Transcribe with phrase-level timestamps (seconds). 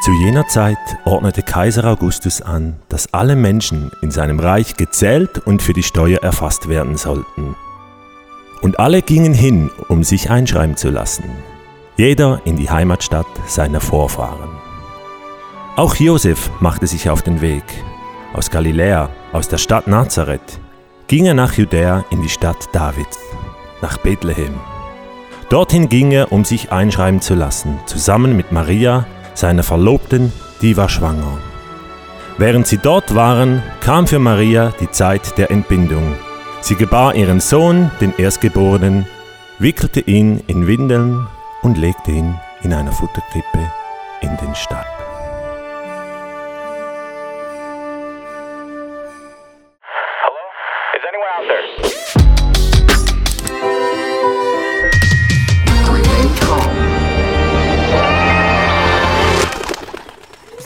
[0.00, 5.60] Zu jener Zeit ordnete Kaiser Augustus an, dass alle Menschen in seinem Reich gezählt und
[5.60, 7.56] für die Steuer erfasst werden sollten.
[8.62, 11.24] Und alle gingen hin, um sich einschreiben zu lassen,
[11.96, 14.50] jeder in die Heimatstadt seiner Vorfahren.
[15.76, 17.64] Auch Josef machte sich auf den Weg.
[18.34, 20.60] Aus Galiläa, aus der Stadt Nazareth,
[21.08, 23.18] ging er nach Judäa in die Stadt Davids,
[23.82, 24.54] nach Bethlehem.
[25.48, 29.06] Dorthin ging er, um sich einschreiben zu lassen, zusammen mit Maria,
[29.38, 31.38] seiner Verlobten, die war schwanger.
[32.38, 36.14] Während sie dort waren, kam für Maria die Zeit der Entbindung.
[36.60, 39.06] Sie gebar ihren Sohn, den Erstgeborenen,
[39.58, 41.26] wickelte ihn in Windeln
[41.62, 43.72] und legte ihn in einer Futterkrippe
[44.20, 44.97] in den Stall.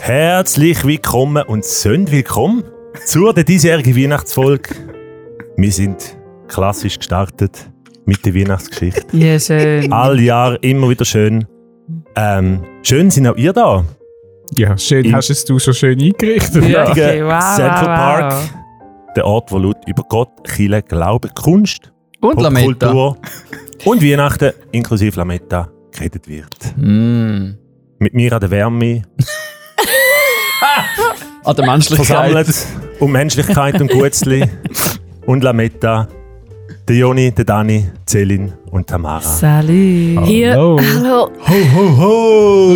[0.05, 2.65] Herzlich willkommen und sind willkommen
[3.05, 4.75] zur der diesjährigen Weihnachtsfolge.
[5.55, 6.17] Wir sind
[6.49, 7.71] klassisch gestartet
[8.05, 9.15] mit der Weihnachtsgeschichte.
[9.15, 9.93] Ja, schön.
[9.93, 11.45] All Jahr immer wieder schön.
[12.17, 13.85] Ähm, schön sind auch ihr da.
[14.57, 16.65] Ja, schön Im- hast es du so schön eingerichtet.
[16.65, 16.83] Ja.
[16.83, 16.91] Ja.
[16.91, 18.33] Okay, wow, Central wow, Park.
[18.33, 18.49] wow.
[19.15, 22.35] Der Ort, wo laut über Gott, Chile, Glaube, Kunst, Und.
[22.35, 23.17] Popkultur
[23.85, 26.75] und Weihnachten inklusive Lametta geredet wird.
[26.75, 27.51] Mm.
[27.99, 29.03] Mit mir an der Wärme
[31.43, 32.07] An der Menschlichkeit.
[32.07, 32.67] versammelt
[32.99, 34.43] um Menschlichkeit und Gutzli
[35.25, 36.07] und Lametta.
[36.87, 39.21] Der Joni, der Dani, Celin und Tamara.
[39.21, 40.25] Salut.
[40.25, 40.79] Hier, Hallo.
[40.79, 41.29] hallo.
[41.47, 42.69] Ho, ho, ho!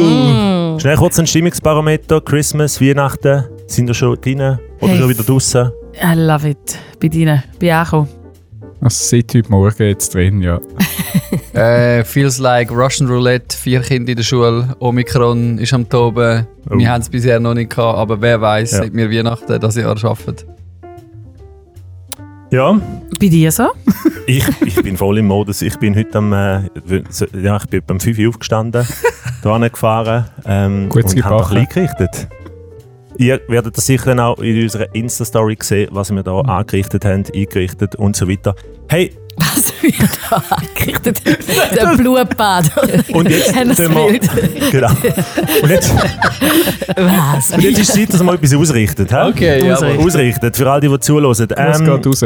[0.75, 0.79] Mm.
[0.79, 2.21] Schnell kurz ein Stimmungsbarometer.
[2.21, 3.43] Christmas, Weihnachten.
[3.67, 4.57] Sind ihr schon drin oder
[4.91, 4.97] Hey.
[4.99, 5.71] schon wieder draußen?
[6.01, 6.77] I love it.
[7.01, 7.43] Bei dir.
[7.59, 8.07] Bin auch gekommen.
[8.79, 10.59] Also seit heute Morgen jetzt drin, ja.
[11.53, 16.45] Äh, feels like Russian Roulette, vier Kinder in der Schule, Omikron ist am Toben.
[16.69, 16.77] Oh.
[16.77, 18.77] Wir haben es bisher noch nicht gehabt, aber wer weiß, Ja.
[18.79, 20.35] seit wir Weihnachten das Jahr schaffen.
[22.51, 22.79] Ja,
[23.19, 23.69] Bei dir so?
[24.27, 25.61] ich, ich bin voll im Modus.
[25.63, 26.61] Ich bin heute am, äh,
[27.41, 28.85] ja, ich bin um 5 Uhr aufgestanden,
[29.41, 32.27] da gefahren ähm, Gut und habe bisschen eingerichtet.
[33.17, 37.23] Ihr werdet das sicher dann auch in unserer Insta-Story sehen, was wir da angerichtet haben,
[37.33, 38.55] eingerichtet und so weiter.
[38.89, 39.91] Hey, Was wir
[40.29, 41.75] da angerichtet haben.
[41.75, 42.65] Der Blutbad.
[43.13, 44.19] und jetzt tun wir-?
[44.71, 44.89] Genau.
[45.61, 45.93] Und jetzt,
[46.95, 47.51] Was?
[47.51, 49.07] und jetzt ist Zeit, dass wir etwas ausrichten.
[49.09, 49.29] hä?
[49.29, 49.75] Okay, ja.
[49.75, 50.03] Ausrichten.
[50.05, 51.25] Ausrichten, für all die, die zuhören.
[51.55, 52.25] Was Ähm, geht raus?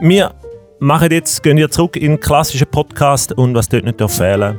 [0.00, 0.34] wir
[0.78, 4.58] machen jetzt, gehen wir zurück in den klassischen Podcast und was dort nicht darf fehlen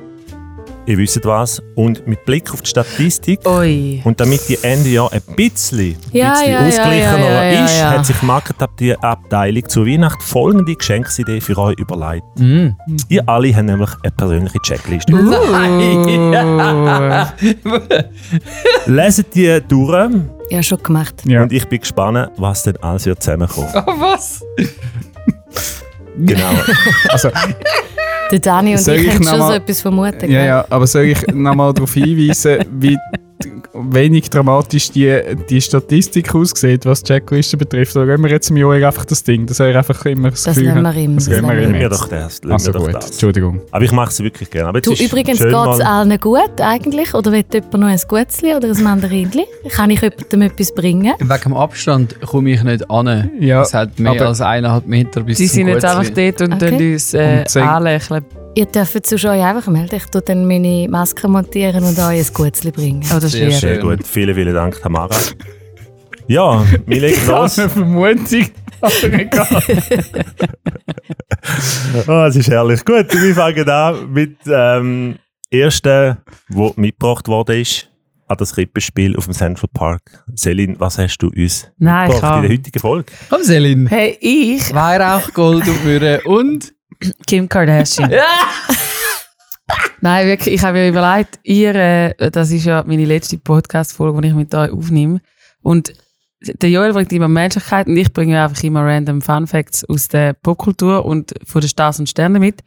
[0.87, 1.61] ihr wisst was.
[1.75, 4.01] Und mit Blick auf die Statistik Ui.
[4.03, 7.89] und damit die Ende Jahr ein bisschen, Ja, bisschen ja, ausgeglichener ja, ja, ist, ja.
[7.91, 12.23] hat sich die Marketabteilung zur Weihnacht folgende Geschenksidee für euch überlegt.
[12.37, 12.69] Mm.
[13.09, 15.13] Ihr alle habt nämlich eine persönliche Checkliste.
[18.85, 20.11] Leset die durch
[20.49, 21.15] Ja, schon gemacht.
[21.25, 21.43] Ja.
[21.43, 23.67] und ich bin gespannt, was denn alles wird zusammenkommen.
[23.87, 24.43] Oh, was?
[26.17, 26.49] genau.
[27.09, 27.29] Also,
[28.31, 30.29] Der Dani und Soll ich ich noch schon mal- so etwas vermutet.
[30.29, 32.97] ja, ja, aber soll ich nochmal darauf hinweisen, wie
[33.73, 37.95] wenig dramatisch die, die Statistik aussieht, was die Checkliste betrifft?
[37.95, 40.55] Oder gehen wir jetzt im Jahr einfach das Ding, dass er einfach immer das, Das
[40.55, 41.15] Gefühl hat- wir ihm.
[41.15, 42.41] Das Das lassen wir ihm wir doch das.
[42.49, 43.11] Also wir doch gut, das.
[43.11, 43.61] Entschuldigung.
[43.71, 44.69] Aber ich mache es wirklich gerne.
[44.69, 47.13] Aber Du, übrigens geht es allen gut eigentlich?
[47.13, 49.45] Oder will jemand noch ein Gutzli oder ein Mandarinli?
[49.69, 51.13] Kann ich jemandem etwas bringen?
[51.19, 53.29] Wegen dem Abstand komme ich nicht an.
[53.39, 55.99] Ja, es hat mehr aber- als eineinhalb Meter bis Sie zum sind jetzt Gutzli.
[55.99, 56.93] einfach dort und Okay.
[56.93, 58.25] uns äh, anlächeln.
[58.57, 59.97] Ihr dürft euch einfach melden.
[59.97, 63.03] Ich tue dann meine Maske montieren und euch ein Gutzli bringen.
[63.11, 63.51] Oh, das ist Sehr.
[63.51, 63.81] Sehr Schön.
[63.81, 64.07] gut.
[64.07, 65.15] Vielen, vielen Dank, Tamara.
[66.25, 67.59] Ja, wir legen Ich los.
[67.59, 68.47] habe eine Vermutung,
[68.81, 69.63] aber egal.
[72.07, 72.83] Oh, es ist herrlich.
[72.83, 75.19] Gut, wir fangen an mit ähm,
[75.51, 76.17] ersten,
[76.49, 77.91] wo mitgebracht worden ist,
[78.27, 80.25] an das Krippenspiel auf dem Central Park.
[80.33, 83.11] Selin, was hast du uns Nein, ich mitgebracht in der heutigen Folge?
[83.29, 83.85] Komm, Selin.
[83.85, 86.73] Hey, ich, Weihrauch, Gold und Myrrhe und...
[87.25, 88.11] Kim Kardashian.
[90.01, 94.27] Nein, wirklich, ich habe mir überlegt, ihr, äh, das ist ja meine letzte Podcast-Folge, die
[94.29, 95.21] ich mit euch aufnehme.
[95.61, 95.93] Und
[96.39, 100.33] der Joel bringt immer Menschlichkeit und ich bringe einfach immer random Fun Facts aus der
[100.33, 102.63] Popkultur und von den Stars und Sternen mit.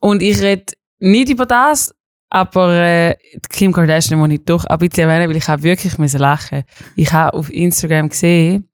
[0.00, 1.94] Und ich rede nicht über das,
[2.30, 3.16] aber äh,
[3.48, 6.64] Kim Kardashian muss ich doch ein bisschen erwähnen, weil ich habe wirklich müssen lachen.
[6.96, 8.68] Ich habe auf Instagram gesehen,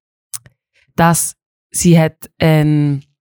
[0.94, 1.36] dass
[1.70, 3.15] sie hat ein also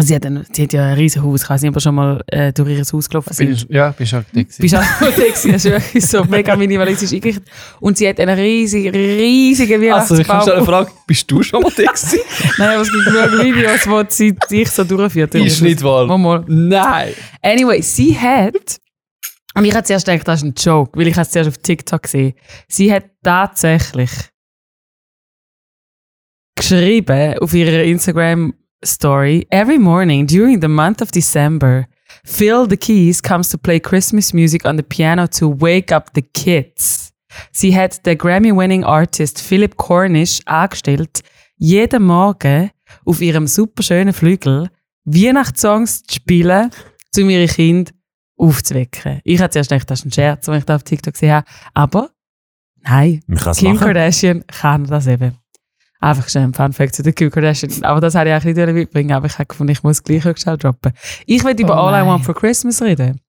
[0.00, 1.42] sie hat, ein, sie hat ja ein riesen Haus.
[1.42, 3.66] Ich weiß nicht, ob schon mal äh, durch ihr Haus gelaufen sind.
[3.68, 5.52] ja, bist du auch Bist du auch gewesen?
[5.52, 7.44] Das ist wirklich so mega minimalistisch eingerichtet.
[7.80, 10.42] Und sie hat einen riesigen, riesigen Also, ich habe Weihnachtsbaum.
[10.42, 10.90] schon eine Frage.
[11.06, 12.20] Bist du schon mal gewesen?
[12.58, 15.34] Nein, aber es gibt genug Videos, wo sie dich so durchführt.
[15.34, 16.06] Ist nicht wahr.
[16.06, 16.44] Mal, mal.
[16.48, 17.12] Nein.
[17.42, 18.78] Anyway, sie hat
[19.54, 22.02] Und ich habe zuerst gedacht, das ist ein Joke, weil ich es zuerst auf TikTok
[22.04, 22.32] gesehen.
[22.68, 24.10] Sie hat tatsächlich
[26.56, 28.54] geschrieben auf ihrer Instagram
[28.84, 31.86] Story, every morning during the month of December,
[32.24, 36.22] Phil the Keys comes to play Christmas music on the piano to wake up the
[36.22, 37.12] kids.
[37.52, 41.22] Sie hat den Grammy-winning Artist Philip Cornish angestellt,
[41.56, 42.70] jeden Morgen
[43.04, 44.68] auf ihrem superschönen Flügel
[45.04, 46.70] Weihnachtssongs zu spielen,
[47.16, 47.92] um ihre Kinder
[48.36, 49.20] aufzuwecken.
[49.24, 51.46] Ich hatte zuerst gedacht, das ist ein Scherz, den ich da auf TikTok gesehen habe.
[51.74, 52.10] Aber
[52.82, 53.22] nein,
[53.56, 53.78] Kim machen.
[53.78, 55.36] Kardashian kann das eben.
[56.02, 57.84] Einfach schnell ein Fun Fact zu der Kim Kardashian.
[57.84, 60.36] Aber das hätte ich eigentlich nicht mitbringen aber ich habe gefunden, ich muss gleich auch
[60.36, 60.92] schnell droppen.
[61.26, 62.06] Ich will über Oh All I.
[62.06, 63.20] Want for Christmas reden.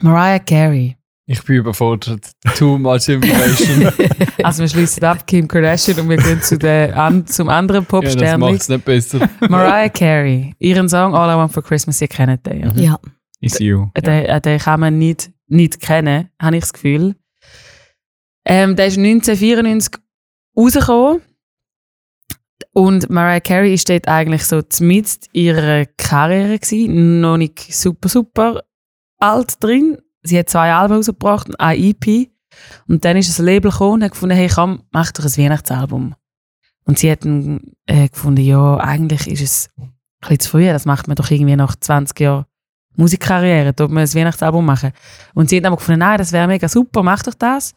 [0.00, 0.96] Mariah Carey.
[1.26, 2.30] Ich bin überfordert.
[2.56, 3.92] Too much information.
[4.42, 8.00] Also wir schließen ab Kim Kardashian und wir gehen zu der, an, zum anderen ja,
[8.00, 8.40] das Popstern.
[8.40, 9.28] macht es nicht besser.
[9.50, 10.54] Mariah Carey.
[10.58, 12.60] Ihren Song All I Want for Christmas, ihr kennt den.
[12.60, 12.72] Ja.
[12.74, 12.98] Ja.
[13.42, 13.90] Is you.
[13.94, 17.14] Den, äh, den kann man nicht, nicht kennen, habe ich das Gefühl.
[18.46, 20.00] Ähm, der ist 1994
[20.56, 21.20] rausgekommen.
[22.72, 28.62] Und Mariah Carey ist dort eigentlich so mit ihrer Karriere gewesen, noch nicht super, super
[29.18, 29.98] alt drin.
[30.22, 32.30] Sie hat zwei Alben rausgebracht, ein EP.
[32.88, 36.14] Und dann ist ein Label gekommen und hat gefunden, hey, komm, mach doch ein Weihnachtsalbum.
[36.84, 39.70] Und sie hat dann, äh, gefunden, ja, eigentlich ist es
[40.20, 42.44] ein zu früh, das macht man doch irgendwie nach 20 Jahren
[42.96, 44.92] Musikkarriere, dort man ein Weihnachtsalbum machen.
[45.34, 47.74] Und sie hat aber gefunden, nein, das wäre mega super, mach doch das.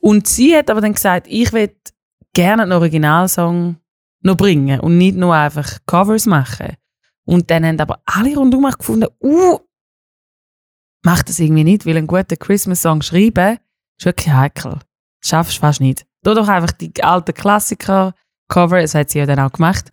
[0.00, 1.74] Und sie hat aber dann gesagt, ich will
[2.32, 3.76] gerne einen Originalsong
[4.22, 6.76] noch bringen und nicht nur einfach Covers machen.
[7.24, 9.58] Und dann haben aber alle rundum gefunden, uh,
[11.04, 13.58] mach das irgendwie nicht, weil einen guten Christmas-Song schreiben
[13.98, 14.78] ist wirklich heikel.
[15.20, 16.06] Das schaffst du fast nicht.
[16.24, 19.92] Tu doch einfach die alten Klassiker-Cover, das hat sie ja dann auch gemacht.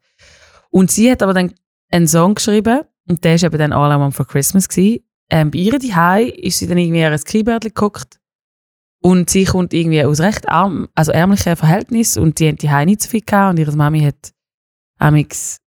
[0.69, 1.53] Und sie hat aber dann
[1.89, 4.67] einen Song geschrieben und der war eben dann All I Want for Christmas.
[4.67, 5.03] Gewesen.
[5.29, 8.19] Ähm, bei ihr daheim ist sie dann irgendwie in ein Skibördchen geguckt
[9.01, 13.01] und sie kommt irgendwie aus recht arm, also ärmlichen Verhältnissen und die haben die nicht
[13.01, 14.33] so viel gehabt und ihre Mami hat
[14.97, 15.59] amix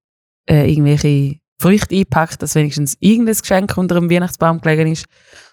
[0.48, 5.04] äh, irgendwelche Früchte eingepackt, dass wenigstens irgendein Geschenk unter dem Weihnachtsbaum gelegen ist.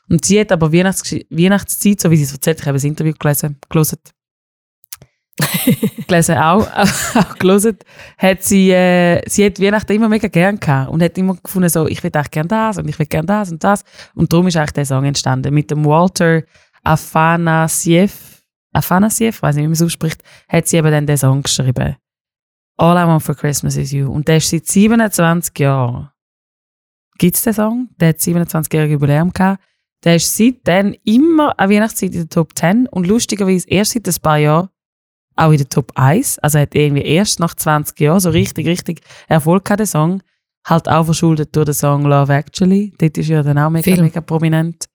[0.09, 3.13] Und sie hat aber Weihnachts Weihnachtszeit, so wie sie es erzählt, ich habe das Interview
[3.19, 3.99] gelesen, gelesen,
[6.07, 6.65] gelesen auch,
[7.15, 7.77] auch gelesen,
[8.17, 11.87] hat sie, äh, sie hat Weihnachten immer mega gern gehabt und hat immer gefunden, so,
[11.87, 13.83] ich will eigentlich gern das und ich will gern das und das.
[14.15, 15.53] Und darum ist eigentlich der Song entstanden.
[15.53, 16.43] Mit dem Walter
[16.87, 18.43] Afanasiev,
[18.73, 21.97] Afanasiev, weiß nicht, wie man es ausspricht, hat sie eben dann den Song geschrieben.
[22.77, 24.09] All I Want for Christmas is You.
[24.09, 26.09] Und der ist seit 27 Jahren.
[27.17, 27.89] Gibt es den Song?
[27.99, 29.63] Der hat 27-jährige Jubiläum gehabt.
[30.03, 34.21] Der ist seitdem immer an Weihnachtszeit in der Top 10 und lustigerweise erst seit ein
[34.21, 34.69] paar Jahren
[35.35, 36.39] auch in der Top 1.
[36.39, 40.21] Also er hat irgendwie erst nach 20 Jahren so richtig, richtig Erfolg gehabt, der Song.
[40.65, 42.93] Halt auch verschuldet durch den Song Love Actually.
[42.97, 44.05] Dort ist ja dann auch mega, Film.
[44.05, 44.87] mega prominent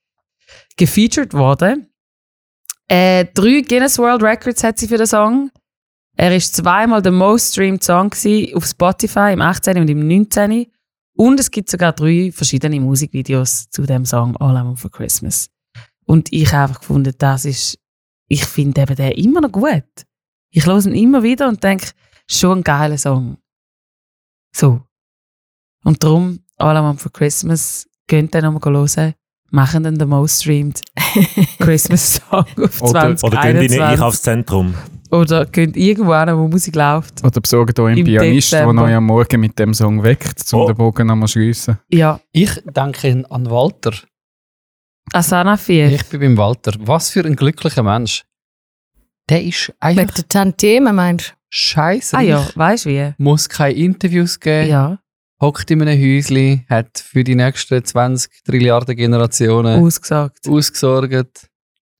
[0.77, 1.89] gefeatured worden.
[2.89, 5.51] Äh, drei Guinness World Records hat sie für den Song.
[6.17, 8.13] Er ist zweimal der most streamed Song
[8.55, 9.79] auf Spotify im 18.
[9.79, 10.67] und im 19.
[11.15, 15.51] Und es gibt sogar drei verschiedene Musikvideos zu dem Song All I Want for Christmas.
[16.05, 17.79] Und ich habe einfach gefunden, das ist,
[18.29, 19.85] ich finde eben den immer noch gut.
[20.51, 21.93] Ich höre ihn immer wieder und denke,
[22.31, 23.39] schon ein geiler Song.
[24.55, 24.83] So.
[25.85, 29.15] Und darum, All I Want for Christmas, könnt ihr nochmal hören,
[29.53, 30.81] machen dann den most streamed
[31.61, 33.23] Christmas Song auf Oder- 2021.
[33.25, 34.75] Oder gehen die in ein Einkaufszentrum?
[35.11, 37.23] Oder könnt irgendwo hin, wo Musik läuft.
[37.23, 40.61] Oder besorgt euch einen Im Pianist, der euch am Morgen mit dem Song weckt, um
[40.61, 40.67] Oh.
[40.67, 41.79] den Bogen nochmal zu schliessen.
[41.91, 43.93] Ja, Ich denke an Walter.
[45.13, 45.93] Asana 4.
[45.93, 46.73] Ich bin beim Walter.
[46.81, 48.25] Was für ein glücklicher Mensch.
[49.29, 51.33] Der ist Wegen einfach der Tantiemen, meinst du?
[51.51, 52.17] scheiße.
[52.17, 53.13] Ah ja, weißt du wie?
[53.19, 54.71] Muss keine Interviews geben.
[54.71, 54.99] Ja,
[55.43, 60.49] Hockt in einem Häuschen, hat für die nächsten 20 Trilliarden Generationen ausgesagt.
[60.49, 61.49] ausgesorgt.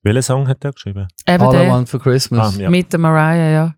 [0.05, 1.09] Welchen Song hat er geschrieben?
[1.27, 1.69] Eben All I.
[1.69, 2.55] Want for Christmas.
[2.55, 2.71] Ah, ja.
[2.71, 3.75] Mit der Mariah, ja.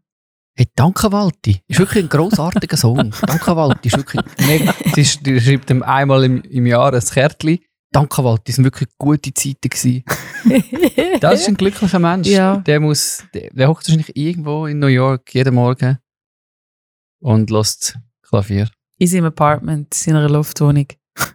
[0.55, 1.63] Hey, danke Walti.
[1.67, 3.15] Ist wirklich ein grossartiger Song.
[3.27, 3.89] danke Walti.
[3.89, 4.75] Ist wirklich mega.
[4.95, 7.59] Sie schreibt ihm einmal im, im Jahr ein Kärtchen.
[7.91, 8.53] Danke Walti.
[8.53, 10.05] Es waren wirklich gute Zeiten gewesen.
[11.21, 12.29] Das ist ein glücklicher Mensch.
[12.29, 12.59] Ja.
[12.59, 15.97] Der muss, der, der hockt wahrscheinlich irgendwo in New York jeden Morgen
[17.21, 18.69] und lässt Klavier.
[19.05, 20.87] In seinem Apartment, in seiner Luftwohnung.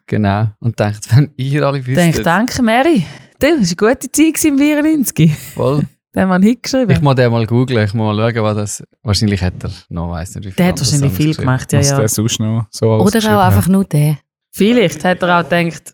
[0.08, 0.48] Genau.
[0.60, 2.26] Und denkt, wenn ihr alle Ich denke, wüsstet.
[2.26, 3.06] danke Mary.
[3.38, 5.32] Das war eine gute Zeit im 94.
[5.54, 5.82] Voll.
[6.16, 6.90] Den haben wir einen Hit geschrieben.
[6.90, 7.86] Ich muss den mal googlen.
[7.86, 8.84] Ich muss mal schauen, was das.
[9.04, 10.56] Wahrscheinlich hat er noch, weiss nicht, wie viel.
[10.58, 11.98] der hat wahrscheinlich viel gemacht, ja, Was ja.
[12.00, 13.54] der sonst noch so alles Oder auch hat.
[13.54, 14.18] einfach nur der.
[14.52, 15.94] Vielleicht hat er auch gedacht,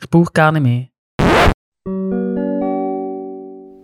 [0.00, 0.86] ich brauche gar nicht mehr.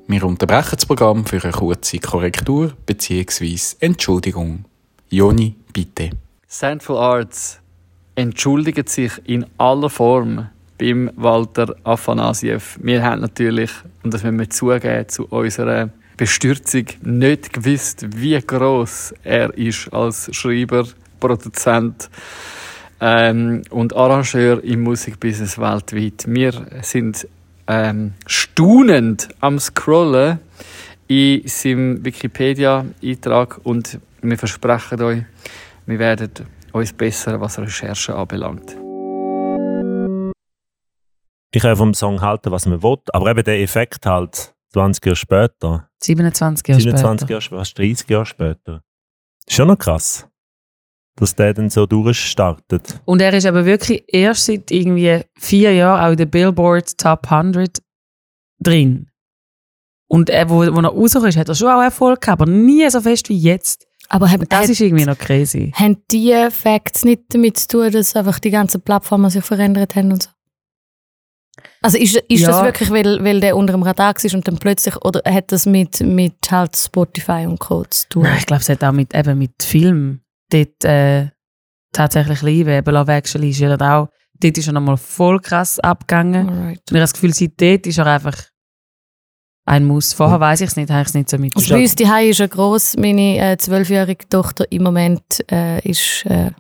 [0.07, 3.59] Wir unterbrechen das Programm für eine kurze Korrektur bzw.
[3.81, 4.65] Entschuldigung.
[5.09, 6.11] Joni, bitte.
[6.51, 7.61] Central Arts
[8.17, 12.77] entschuldigt sich in aller Form beim Walter Afanasiev.
[12.83, 13.71] Wir haben natürlich,
[14.03, 20.35] und das müssen wir zugeben, zu unserer Bestürzung nicht gewusst, wie groß er ist als
[20.35, 20.89] Schreiber,
[21.21, 22.11] Produzent
[23.01, 26.25] ähm, und Arrangeur im Musikbusiness weltweit.
[26.27, 26.53] Wir
[26.83, 27.29] sind
[27.69, 30.41] ähm, staunend am Scrollen
[31.07, 35.23] in seinem Wikipedia-Eintrag und wir versprechen euch,
[35.91, 38.77] wir werden uns besser, was Recherchen anbelangt.
[41.53, 45.17] Ich kann vom Song halten, was man will, aber eben der Effekt halt 20 Jahre
[45.17, 47.33] später, 27 Jahre 27 später.
[47.33, 48.83] Jahre später, fast 30 Jahre später.
[49.45, 50.29] Ist schon noch krass,
[51.17, 53.01] dass der dann so durchstartet.
[53.05, 57.31] Und er ist aber wirklich erst seit irgendwie vier Jahren auch in der Billboard Top
[57.33, 57.83] 100
[58.61, 59.11] drin.
[60.07, 62.89] Und er, wo, wo er rausgekommen ist, hat er schon auch Erfolg gehabt, aber nie
[62.91, 63.90] so fest wie jetzt.
[64.13, 65.73] Aber haben, das hat- ist irgendwie noch crazy.
[65.75, 70.13] haben die Facts nicht damit zu tun, dass einfach die ganzen Plattformen sich verändert haben
[70.13, 70.31] und so?
[71.83, 72.65] Also ist, ist das Ja.
[72.65, 76.01] wirklich, weil, weil der unter dem Radar war und dann plötzlich, oder hat das mit,
[76.01, 77.85] mit halt Spotify und Co.
[77.85, 78.23] zu tun?
[78.25, 81.29] Nein, ich glaube, es hat auch mit, eben mit Film dort äh,
[81.93, 82.73] tatsächlich Liebe.
[82.73, 84.09] Eben Love Actually ist ja dann auch,
[84.41, 86.49] dort ist er nochmal voll krass abgegangen.
[86.49, 86.79] Alright.
[86.79, 88.37] Und ich habe das Gefühl, seit dort ist er einfach
[89.71, 90.13] ein Muss.
[90.13, 91.55] Vorher weiß ich es nicht, habe ich es nicht so mit.
[91.57, 92.97] Also bei uns die ist ja gross.
[92.97, 96.51] Meine äh, zwölfjährige Tochter im Moment äh, ist äh,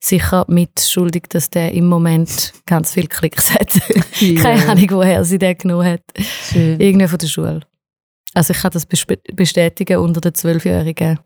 [0.00, 3.70] sicher mitschuldig, dass der im Moment ganz viele Klicks hat.
[4.42, 6.02] Keine Ahnung, woher sie den genommen hat.
[6.50, 6.80] Schön.
[6.80, 7.60] Irgendwie von der Schule.
[8.34, 11.20] Also ich kann das bestätigen unter den Zwölfjährigen.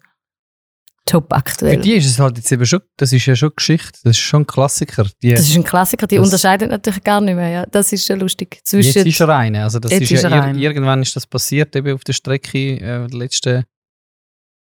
[1.10, 1.80] Top Für aktuell.
[1.80, 4.42] die ist es halt jetzt eben schon, das ist ja schon Geschichte, das ist schon
[4.42, 5.06] ein Klassiker.
[5.22, 7.48] Die, Das ist ein Klassiker, die Das- unterscheidet natürlich gar nicht mehr.
[7.48, 7.66] Ja.
[7.66, 8.54] Das ist schon lustig.
[8.56, 9.62] jetzt Zwischen ist er eine.
[9.64, 10.58] Also das Jetzt ist ist ja ir eine.
[10.58, 13.64] irgendwann ist das passiert, eben auf der Strecke äh, der letzten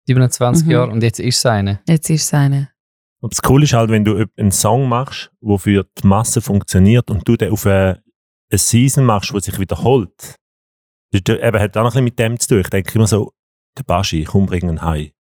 [0.09, 0.71] 27 Mhm.
[0.71, 1.81] Jahre und jetzt ist es eine.
[1.89, 2.71] Jetzt ist es eine.
[3.21, 7.11] Aber das Coole ist halt, wenn du einen Song machst, der für die Masse funktioniert
[7.11, 8.03] und du den auf eine,
[8.51, 10.37] eine Season machst, die sich wiederholt.
[11.13, 12.61] Das eben, hat auch noch ein bisschen mit dem zu tun.
[12.61, 13.33] Ich denke immer so,
[13.79, 15.11] der Baschi, komm, bring ihn heim.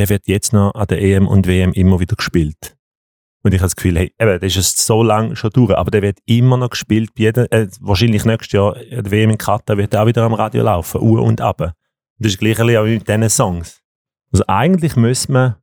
[0.00, 2.74] Der wird jetzt noch an der EM und WM immer wieder gespielt.
[3.42, 5.90] Und ich habe das Gefühl, hey, eben, das ist jetzt so lange schon durch, aber
[5.90, 7.10] der wird immer noch gespielt.
[7.14, 10.32] Bei jeder, äh, wahrscheinlich nächstes Jahr, äh, die WM in Katar wird auch wieder am
[10.32, 11.60] Radio laufen, Uhr und ab.
[11.60, 11.74] Und
[12.18, 13.82] das ist gleich ein bisschen auch mit diesen Songs.
[14.32, 15.60] Also eigentlich müssen wir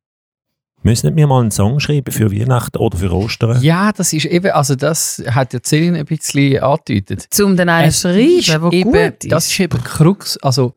[0.83, 3.59] Müssen wir mal einen Song schreiben für Weihnachten oder für Ostern?
[3.63, 7.25] Ja, das ist eben, also das hat ja Celine ein bisschen angedeutet.
[7.31, 9.31] Zum den einen schreiben, wo eben, gut ist.
[9.31, 10.37] Das ist eben Krux.
[10.37, 10.75] Also,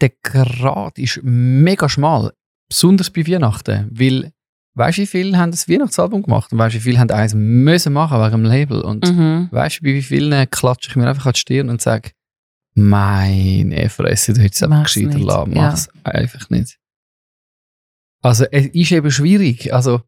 [0.00, 2.32] der Grad ist mega schmal.
[2.68, 3.88] Besonders bei Weihnachten.
[3.92, 4.32] Weil,
[4.74, 6.52] weißt du, wie viele haben das Weihnachtsalbum gemacht?
[6.52, 8.80] Und weißt du, wie viele haben eins müssen machen wegen dem Label?
[8.82, 9.48] Und Mhm.
[9.50, 12.10] weißt du, bei wie vielen klatsche ich mir einfach an die Stirn und sage,
[12.74, 15.52] meine Fresse, du hättest es einfach gescheiter lassen.
[15.52, 15.62] ja.
[15.62, 16.76] Mach's einfach nicht.
[18.22, 19.72] Also, es ist eben schwierig.
[19.72, 20.02] Also,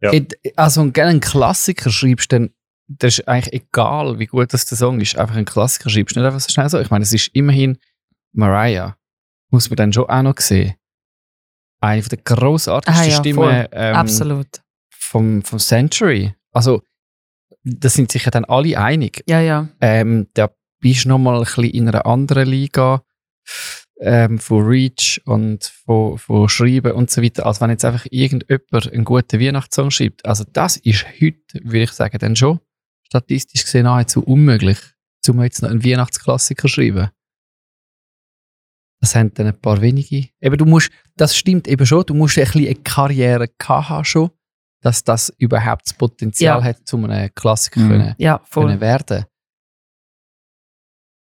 [0.00, 0.10] Ja.
[0.56, 2.50] also einen Klassiker schreibst, dann
[2.88, 5.16] das ist eigentlich egal, wie gut das der Song ist.
[5.16, 6.78] Einfach einen Klassiker schreibst, nicht einfach so schnell so.
[6.80, 7.78] Ich meine, es ist immerhin
[8.32, 8.96] Mariah.
[9.50, 10.74] Muss man dann schon auch noch sehen.
[11.82, 14.44] Eine der grossartigsten Ah ja, Stimmen ähm,
[14.90, 16.34] vom, vom Century.
[16.52, 16.82] Also,
[17.64, 19.22] da sind sich ja dann alle einig.
[19.26, 19.68] Ja, ja.
[19.80, 23.02] Ähm, da bist du nochmal ein bisschen in einer anderen Liga
[24.00, 28.92] ähm, von Reach und von, von Schreiben und so weiter, als wenn jetzt einfach irgendjemand
[28.92, 30.24] einen guten Weihnachtssong schreibt.
[30.26, 32.60] Also das ist heute, würde ich sagen, dann schon
[33.06, 34.78] statistisch gesehen nahezu unmöglich,
[35.28, 37.10] um jetzt noch einen Weihnachtsklassiker zu schreiben.
[39.02, 40.28] Das haben dann ein paar wenige.
[40.40, 44.04] Eben, du musst, das stimmt eben schon, du musst ein bisschen eine Karriere gehabt haben
[44.04, 44.30] schon,
[44.80, 46.64] dass das überhaupt das Potenzial Ja.
[46.64, 47.88] hat, um einen Klassiker Mhm.
[47.88, 49.24] können, Ja, können werden.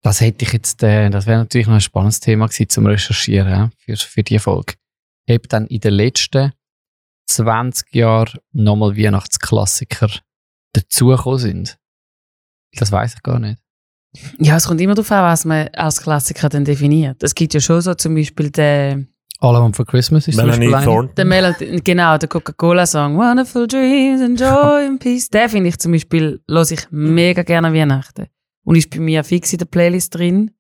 [0.02, 3.50] Das hätte ich jetzt, äh, das wäre natürlich noch ein spannendes Thema gewesen zum Recherchieren
[3.50, 4.74] ja, für, für die Folge.
[5.30, 6.54] Ob dann in den letzten
[7.30, 10.10] 20 Jahren nochmal Weihnachtsklassiker
[10.74, 11.78] dazugekommen sind.
[12.78, 13.60] Das weiß ich gar nicht.
[14.40, 17.22] Ja, es kommt immer darauf an, was man als Klassiker dann definiert.
[17.22, 19.08] Es gibt ja schon so zum Beispiel den,
[19.42, 20.86] All I Want for Christmas ist zum Melanie Beispiel eine.
[20.86, 21.16] Thornton.
[21.16, 25.30] den Melody, genau, der Coca-Cola-Song Wonderful Dreams and Joy and Peace.
[25.30, 28.26] Den finde ich zum Beispiel, höre ich mega gerne an Weihnachten.
[28.66, 30.52] Und ist bei mir fix in der Playlist drin.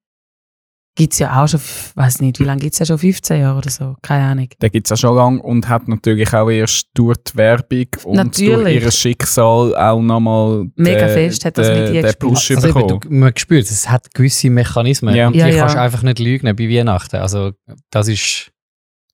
[1.00, 1.62] Gibt es ja auch schon,
[1.96, 2.98] weiß nicht, wie lange gibt es ja schon?
[2.98, 3.96] 15 Jahre oder so?
[4.02, 4.50] Keine Ahnung.
[4.62, 8.16] Den gibt es auch schon lange und hat natürlich auch erst durch die Werbung und
[8.18, 8.82] Natürlich.
[8.82, 12.20] durch ihr Schicksal auch nochmal Mega fest hat das mit ihr den gespielt.
[12.20, 13.00] Push Also bekommen.
[13.00, 15.28] du, man spürt, es hat gewisse Mechanismen Ja.
[15.30, 15.60] und Ja, die ja.
[15.62, 17.16] kannst du einfach nicht lügen bei Weihnachten.
[17.16, 17.54] Also
[17.92, 18.52] das ist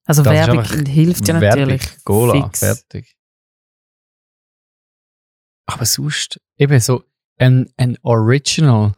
[0.06, 1.82] Also Das ist Werbung einfach hilft ja natürlich.
[1.82, 2.58] Werbung, Cola, fix.
[2.58, 3.14] fertig.
[5.66, 7.04] Aber sonst, eben so
[7.38, 8.92] ein, ein Original,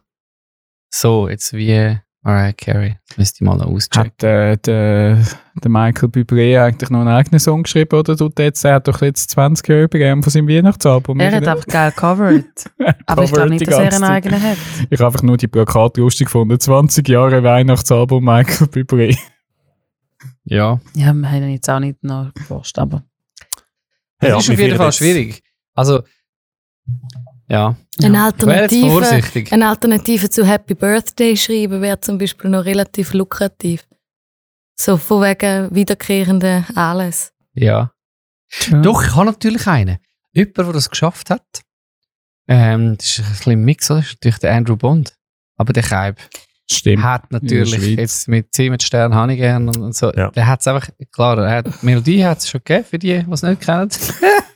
[0.91, 2.97] so jetzt wie Mariah Carey.
[3.07, 4.03] Das müsste ich mal auschecken.
[4.09, 5.17] Hat äh, der,
[5.55, 8.87] der Michael Bublé eigentlich noch einen eigenen Song geschrieben oder tut er jetzt, er hat
[8.89, 11.19] doch jetzt 20 Jahre übergeben von seinem Weihnachtsalbum.
[11.19, 12.45] Er hat einfach geil covered.
[13.05, 14.57] Aber ich glaube nicht, dass er einen eigenen hat.
[14.89, 16.59] Ich habe einfach nur die Plakate lustig gefunden.
[16.59, 19.17] 20 Jahre Weihnachtsalbum Michael Bublé.
[20.43, 20.79] Ja.
[20.95, 23.03] Ja, wir haben ihn jetzt auch nicht noch gewusst, aber
[24.19, 25.41] Das Ja, ist auf jeden Fall schwierig.
[25.73, 26.01] Also,
[27.49, 27.75] ja.
[28.01, 29.51] Eine Alternative, vorsichtig.
[29.51, 33.85] eine Alternative zu Happy Birthday schreiben wäre zum Beispiel noch relativ lukrativ.
[34.75, 37.31] So von wegen wiederkehrenden Anlässe.
[37.53, 37.91] Ja.
[38.71, 39.97] Doch, ich habe natürlich einen.
[40.31, 41.61] Jemand, der das geschafft hat.
[42.47, 43.87] Ähm, das ist ein bisschen ein Mix?
[43.87, 45.15] Das ist natürlich der Andrew Bond.
[45.57, 46.17] Aber der Kaib
[46.71, 47.03] Stimmt.
[47.03, 50.13] hat natürlich jetzt mit Sie mit Stern habe ich gern und, und so.
[50.13, 50.31] Ja.
[50.31, 53.23] Der hat es einfach, klar, er hat, die Melodie hat es schon gegeben, für die,
[53.23, 53.89] die es nicht kennen.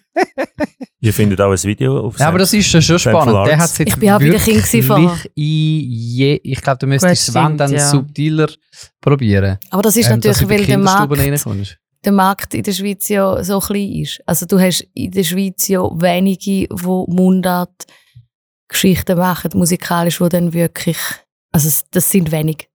[1.00, 3.34] Ihr findet auch ein Video auf Ja, aber das ist schon spannend.
[3.34, 3.64] Der Arts.
[3.64, 4.82] hat es jetzt Ich bin auch wieder Kind wirklich in
[5.36, 7.90] je, ich glaube, du müsstest wenn, dann ja.
[7.90, 8.50] subtiler
[9.02, 9.58] probieren.
[9.70, 11.12] Aber das ist Ähm, natürlich, die weil der Markt,
[12.06, 14.22] der Markt in der Schweiz ja so klein ist.
[14.26, 17.86] Also du hast in der Schweiz ja wenige, die Mundart
[18.70, 20.98] Geschichten machen, musikalisch, wo dann wirklich,
[21.52, 22.70] also das sind wenig.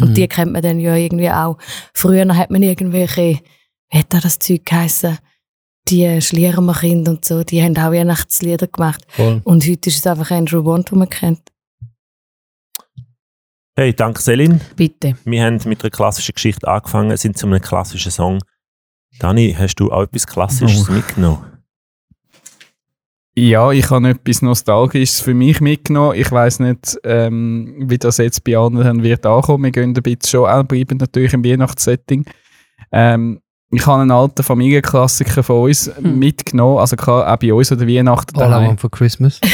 [0.00, 0.14] Und Mhm.
[0.14, 1.56] die kennt man dann ja irgendwie auch.
[1.94, 3.40] Früher hat man irgendwelche,
[3.90, 5.18] wie hat da das Zeug geheissen?
[5.88, 9.04] Die Schliermerkinder und so, die haben auch Weihnachtslieder gemacht.
[9.08, 9.40] Voll.
[9.44, 11.40] Und heute ist es einfach Andrew Bond, den man kennt.
[13.76, 14.60] Hey, danke Selin.
[14.76, 15.16] bitte.
[15.24, 18.40] Wir haben mit einer klassischen Geschichte angefangen, sind zu einem klassischen Song.
[19.20, 20.92] Dani, hast du auch etwas Klassisches Oh.
[20.92, 21.44] mitgenommen?
[23.36, 26.16] Ja, ich habe etwas Nostalgisches für mich mitgenommen.
[26.18, 29.64] Ich weiß nicht, ähm, wie das jetzt bei anderen wird ankommen.
[29.64, 32.24] Wir gehen ein bisschen schon auch, bleiben natürlich im Weihnachtssetting.
[32.90, 36.18] Ähm, ich habe einen alten Familienklassiker von uns Hm.
[36.18, 36.78] mitgenommen.
[36.78, 38.66] Also klar, auch bei uns an der Weihnachten All I.
[38.68, 39.40] Want for Christmas.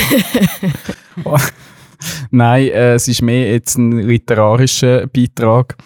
[2.31, 5.77] Nein, äh, es ist mehr jetzt ein literarischer Beitrag.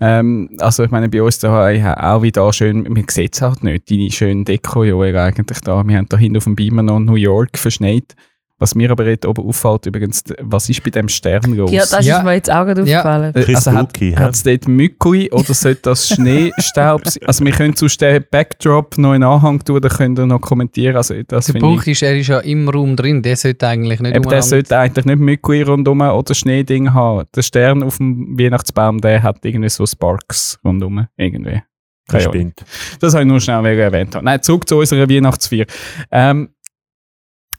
[0.00, 3.88] Ähm, also ich meine, bei uns daheim auch wieder schön, man sieht es halt nicht,
[3.88, 5.82] die schönen Deko ja eigentlich da.
[5.86, 8.14] Wir haben da hinten auf dem Beamer noch New York verschneit.
[8.60, 11.70] Was mir aber jetzt oben auffällt, übrigens, was ist bei dem Stern los?
[11.70, 12.18] Ja, das Ja.
[12.18, 12.98] ist mir jetzt auch gerade Ja.
[12.98, 13.34] aufgefallen.
[13.36, 17.22] Äh, also hat es dort Mückli oder sollte das Schneestaub sein?
[17.26, 20.96] Also wir können sonst den Backdrop noch in Anhang tun, dann könnt ihr noch kommentieren.
[20.96, 23.22] Also das Der finde ich Punkt ist, er ist ja im Raum drin.
[23.22, 27.26] Der sollte eigentlich nicht der sollte eigentlich nicht Mückli rundum oder Schneeding haben.
[27.36, 31.06] Der Stern auf dem Weihnachtsbaum, der hat irgendwie so Sparks rundum.
[31.16, 31.62] Irgendwie.
[32.08, 32.52] Das Keine.
[33.00, 34.18] Das habe ich nur schnell erwähnt.
[34.22, 35.66] Nein, zurück zu unserer Weihnachtsfeier.
[36.10, 36.48] Ähm,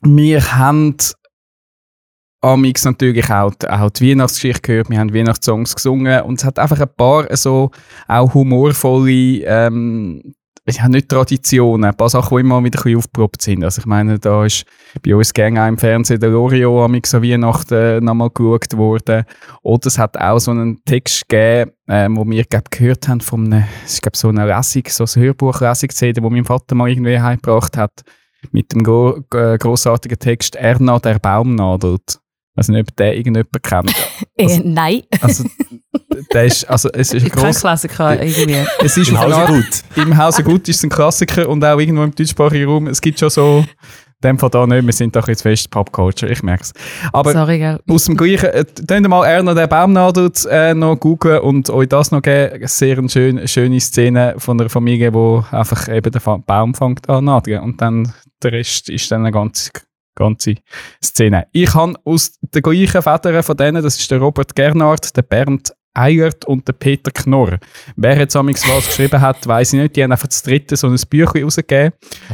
[0.01, 0.95] wir haben
[2.41, 6.57] amix natürlich auch die, auch die Weihnachtsgeschichte gehört, wir haben Weihnachtssongs gesungen und es hat
[6.57, 7.71] einfach ein paar so
[8.07, 10.35] auch humorvolle ähm,
[10.71, 13.63] ja, nicht Traditionen, ein paar Sachen, die immer wieder aufgeproppt sind.
[13.63, 14.65] Also ich meine, da ist
[15.03, 19.23] bei uns gerne auch im Fernsehen der Lorio amix an Weihnachten nochmal geschaut worden.
[19.63, 23.45] Oder es hat auch so einen Text gegeben, ähm, wo wir glaub, gehört haben von
[23.45, 27.19] einem, es ist glaub, so einer Lesung, so ein Hörbuch-Lesung-CD, wo mein Vater mal irgendwie
[27.19, 28.03] heimgebracht hat,
[28.52, 32.19] mit dem gro äh, grossartigen Text «Erna, der Baum nadelt».
[32.54, 33.93] Ich weiß nicht, ob der irgendjemand kennt.
[34.36, 35.02] Äh, Also- nein.
[35.21, 35.43] Also,
[36.34, 38.56] der ist, also es ist ein Kein gross, Klassiker irgendwie.
[38.84, 39.84] es ist Im Hause gut.
[40.04, 42.88] im Hause gut ist es ein Klassiker und auch irgendwo im deutschsprachigen Raum.
[42.88, 43.67] Es gibt schon so, in
[44.30, 46.73] dem Fall da nicht, wir sind doch jetzt fest Pop-Culture, ich merke es.
[47.13, 47.80] Aber Sorry, gell.
[47.89, 51.88] aus dem Gleichen, äh, könnt ihr mal Erna der Baumnadel äh, noch googlen und euch
[51.89, 52.65] das noch geben.
[52.67, 57.08] Sehr eine schön, schöne Szene von einer Familie, wo einfach eben der Fa- Baum fängt
[57.10, 59.71] an nadeln und dann der Rest ist dann eine ganze,
[60.15, 60.56] ganze
[61.04, 61.47] Szene.
[61.52, 65.73] Ich habe aus den gleichen Federn von denen, das ist der Robert Gernhardt, der Bernd
[65.95, 67.58] Eigert und der Peter Knorr.
[67.95, 69.95] Wer jetzt amigs was geschrieben hat, weiß ich nicht.
[69.95, 71.93] Die haben einfach das dritte so ein Büchlein rausgegeben.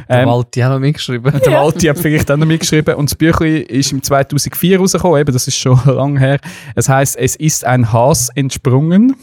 [0.09, 1.31] Der Ähm, Walti hat noch mitgeschrieben.
[1.31, 2.95] der Walti hat vielleicht auch noch mitgeschrieben.
[2.95, 6.39] Und das Büchlein ist im 2004 rausgekommen, eben, das ist schon lange her.
[6.75, 9.15] Es heißt, es ist ein Haas entsprungen.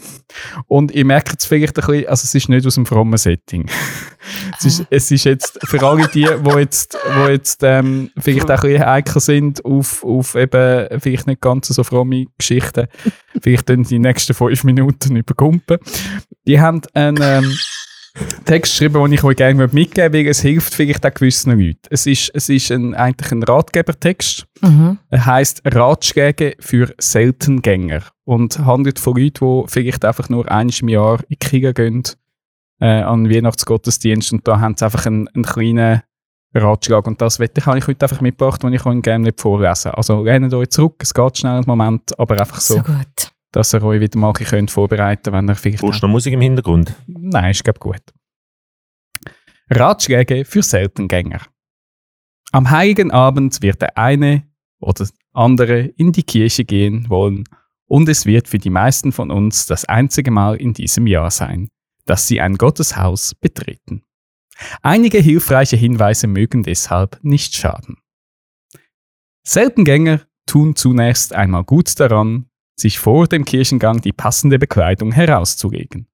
[0.67, 3.69] Und ihr merkt es vielleicht ein bisschen, also es ist nicht aus dem frommen Setting.
[4.57, 8.63] Es, ist, es ist jetzt für alle die, die jetzt, wo jetzt ähm, vielleicht auch
[8.63, 12.87] ein bisschen heikel sind auf, auf eben vielleicht nicht ganz so fromme Geschichten,
[13.41, 15.77] vielleicht dann die nächsten fünf Minuten überkumpen.
[16.45, 17.53] Die haben einen ähm,
[18.45, 21.79] Text geschrieben, den ich euch gerne mitgeben will, weil es hilft vielleicht auch gewissen Leuten.
[21.89, 24.45] Es ist, es ist ein, eigentlich ein Ratgebertext.
[24.61, 24.99] Mhm.
[25.09, 30.89] Er heisst Ratschläge für Seltengänger und handelt von Leuten, die vielleicht einfach nur einmal im
[30.89, 32.03] Jahr in die Kirche gehen,
[32.83, 36.01] äh, an Weihnachtsgottesdienst und da haben sie einfach einen, einen kleinen
[36.53, 39.39] Ratschlag und das wette ich, habe ich heute einfach mitgebracht und ich kann gerne nicht
[39.39, 39.91] vorlesen.
[39.91, 43.31] Also lehnt euch zurück, es geht schnell einen Moment, aber einfach so, So gut.
[43.53, 45.79] dass ihr euch wieder mal könnt vorbereiten wenn ihr vielleicht...
[45.79, 46.93] Brauchst du noch Musik im Hintergrund?
[47.07, 48.01] Nein, ist glaube gut.
[49.69, 51.39] Ratschläge für Seltengänger.
[52.51, 54.43] Am heiligen Abend wird der eine
[54.79, 57.45] oder andere in die Kirche gehen wollen,
[57.85, 61.69] Und es wird für die meisten von uns das einzige Mal in diesem Jahr sein,
[62.05, 64.03] dass sie ein Gotteshaus betreten.
[64.81, 67.97] Einige hilfreiche Hinweise mögen deshalb nicht schaden.
[69.45, 76.07] Seltengänger tun zunächst einmal gut daran, sich vor dem Kirchengang die passende Bekleidung herauszulegen.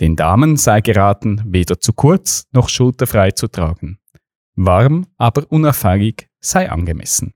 [0.00, 3.98] Den Damen sei geraten, weder zu kurz noch schulterfrei zu tragen.
[4.54, 7.34] Warm, aber unauffällig sei angemessen.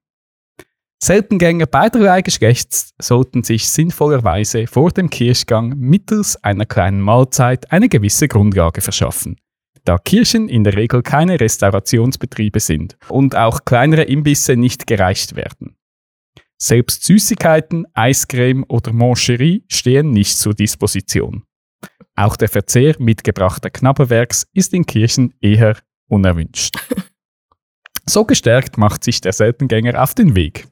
[1.04, 8.28] Seltengänger beiderlei Geschlechts sollten sich sinnvollerweise vor dem Kirchgang mittels einer kleinen Mahlzeit eine gewisse
[8.28, 9.40] Grundlage verschaffen,
[9.84, 15.74] da Kirchen in der Regel keine Restaurationsbetriebe sind und auch kleinere Imbisse nicht gereicht werden.
[16.56, 21.42] Selbst Süßigkeiten, Eiscreme oder Mancherie stehen nicht zur Disposition.
[22.14, 26.76] Auch der Verzehr mitgebrachter Knabberwerks ist in Kirchen eher unerwünscht.
[28.04, 30.66] So gestärkt macht sich der Seltengänger auf den Weg.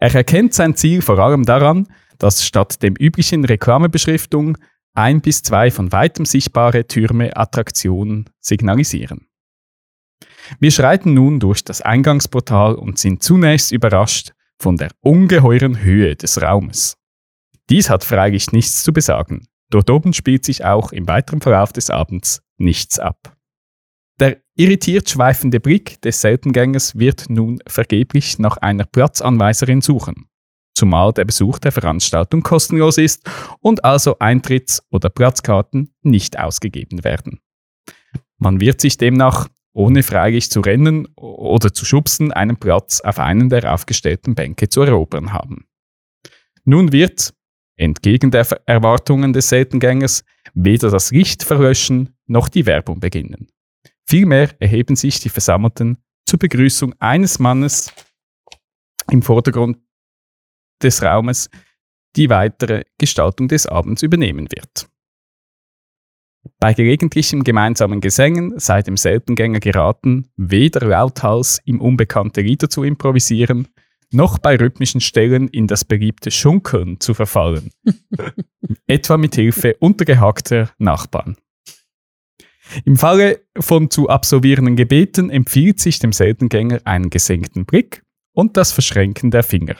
[0.00, 4.58] Er erkennt sein Ziel vor allem daran, dass statt dem üblichen Reklamebeschriftung
[4.94, 9.26] ein bis zwei von weitem sichtbare Türme Attraktionen signalisieren.
[10.60, 16.40] Wir schreiten nun durch das Eingangsportal und sind zunächst überrascht von der ungeheuren Höhe des
[16.40, 16.96] Raumes.
[17.70, 19.46] Dies hat freilich nichts zu besagen.
[19.70, 23.36] Dort oben spielt sich auch im weiteren Verlauf des Abends nichts ab.
[24.56, 30.28] Irritiert schweifende Blick des Seltengängers wird nun vergeblich nach einer Platzanweiserin suchen,
[30.74, 37.40] zumal der Besuch der Veranstaltung kostenlos ist und also Eintritts- oder Platzkarten nicht ausgegeben werden.
[38.38, 43.48] Man wird sich demnach, ohne freilich zu rennen oder zu schubsen, einen Platz auf einen
[43.48, 45.66] der aufgestellten Bänke zu erobern haben.
[46.64, 47.34] Nun wird,
[47.76, 50.22] entgegen der Erwartungen des Seltengängers,
[50.54, 53.48] weder das Licht verlöschen noch die Werbung beginnen.
[54.06, 57.92] Vielmehr erheben sich die Versammelten zur Begrüßung eines Mannes
[59.10, 59.78] im Vordergrund
[60.82, 61.50] des Raumes,
[62.16, 64.88] die weitere Gestaltung des Abends übernehmen wird.
[66.60, 73.68] Bei gelegentlichem gemeinsamen Gesängen sei dem Seltengänger geraten, weder lauthals im unbekannte Lieder zu improvisieren,
[74.12, 77.70] noch bei rhythmischen Stellen in das beliebte Schunkeln zu verfallen,
[78.86, 81.36] etwa mit Hilfe untergehackter Nachbarn.
[82.84, 88.72] Im Falle von zu absolvierenden Gebeten empfiehlt sich dem Seltengänger einen gesenkten Blick und das
[88.72, 89.76] Verschränken der Finger.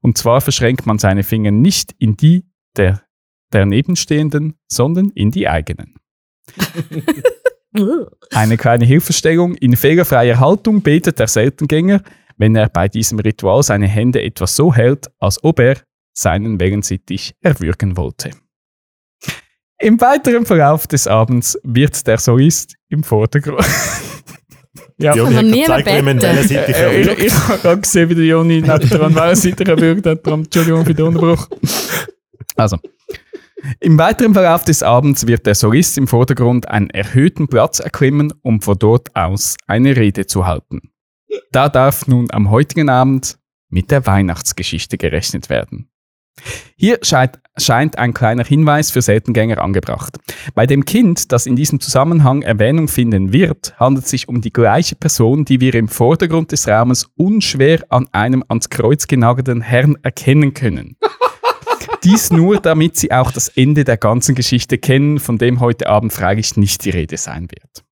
[0.00, 2.44] Und zwar verschränkt man seine Finger nicht in die
[2.76, 3.02] der,
[3.52, 5.94] der Nebenstehenden, sondern in die eigenen.
[8.32, 9.54] Eine kleine Hilfestellung.
[9.54, 12.02] In fehlerfreier Haltung betet der Seltengänger,
[12.36, 15.76] wenn er bei diesem Ritual seine Hände etwas so hält, als ob er
[16.12, 18.30] seinen Wellensittich erwürgen wollte.
[19.82, 23.64] Im weiteren Verlauf des Abends wird der Solist im Vordergrund.
[24.98, 26.22] ja, Joni Aber hat gezeigt, wie man beten.
[26.22, 30.26] Wellensittich Äh, ich, ich habe gerade gesehen, wie der Joni nebendran Wellensittich erwürgt hat.
[30.26, 31.48] Darum, Entschuldigung für den Unterbruch.
[32.56, 32.76] Also.
[33.80, 38.60] Im weiteren Verlauf des Abends wird der Solist im Vordergrund einen erhöhten Platz erklimmen, um
[38.60, 40.90] von dort aus eine Rede zu halten.
[41.52, 43.38] Da darf nun am heutigen Abend
[43.70, 45.90] mit der Weihnachtsgeschichte gerechnet werden.
[46.76, 50.18] Hier scheint, scheint ein kleiner Hinweis für Seltengänger angebracht.
[50.54, 54.52] Bei dem Kind, das in diesem Zusammenhang Erwähnung finden wird, handelt es sich um die
[54.52, 59.96] gleiche Person, die wir im Vordergrund des Raumes unschwer an einem ans Kreuz genagelten Herrn
[60.02, 60.96] erkennen können.
[62.04, 66.12] Dies nur, damit Sie auch das Ende der ganzen Geschichte kennen, von dem heute Abend
[66.12, 67.84] freilich nicht die Rede sein wird.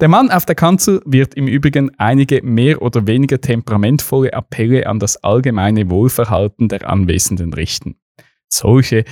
[0.00, 4.98] Der Mann auf der Kanzel wird im Übrigen einige mehr oder weniger temperamentvolle Appelle an
[4.98, 7.96] das allgemeine Wohlverhalten der Anwesenden richten.
[8.56, 9.04] Solche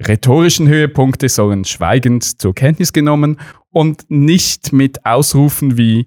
[0.00, 6.06] rhetorischen Höhepunkte sollen schweigend zur Kenntnis genommen und nicht mit Ausrufen wie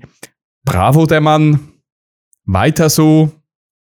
[0.64, 1.60] Bravo der Mann,
[2.46, 3.32] weiter so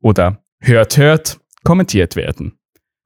[0.01, 2.57] oder hört, hört kommentiert werden.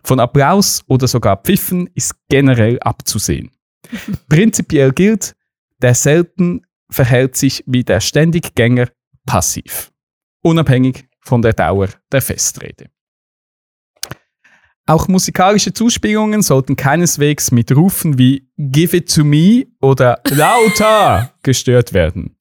[0.03, 3.51] Von Applaus oder sogar Pfiffen ist generell abzusehen.
[4.29, 5.35] Prinzipiell gilt,
[5.81, 8.89] der selten verhält sich wie der Ständiggänger
[9.25, 9.91] passiv,
[10.41, 12.89] unabhängig von der Dauer der Festrede.
[14.85, 21.93] Auch musikalische Zuspielungen sollten keineswegs mit Rufen wie Give it to me oder lauter gestört
[21.93, 22.35] werden.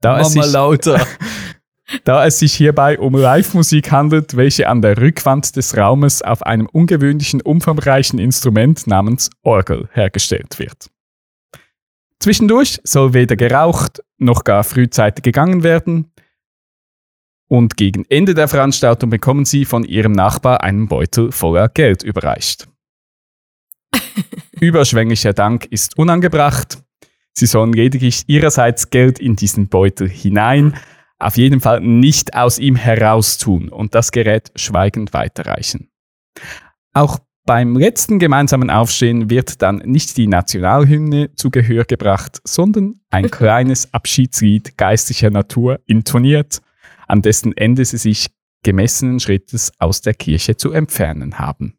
[0.00, 1.04] Da es, sich, lauter.
[2.04, 6.66] da es sich hierbei um Live-Musik handelt, welche an der Rückwand des Raumes auf einem
[6.66, 10.90] ungewöhnlichen, umfangreichen Instrument namens Orgel hergestellt wird.
[12.20, 16.12] Zwischendurch soll weder geraucht noch gar frühzeitig gegangen werden.
[17.48, 22.68] Und gegen Ende der Veranstaltung bekommen sie von ihrem Nachbar einen Beutel voller Geld überreicht.
[24.60, 26.78] Überschwänglicher Dank ist unangebracht.
[27.32, 30.74] Sie sollen lediglich ihrerseits Geld in diesen Beutel hinein,
[31.18, 35.90] auf jeden Fall nicht aus ihm heraustun und das Gerät schweigend weiterreichen.
[36.92, 43.30] Auch Beim letzten gemeinsamen Aufstehen wird dann nicht die Nationalhymne zu Gehör gebracht, sondern ein
[43.30, 46.60] kleines Abschiedslied geistlicher Natur intoniert,
[47.08, 48.28] an dessen Ende sie sich
[48.62, 51.78] gemessenen Schrittes aus der Kirche zu entfernen haben.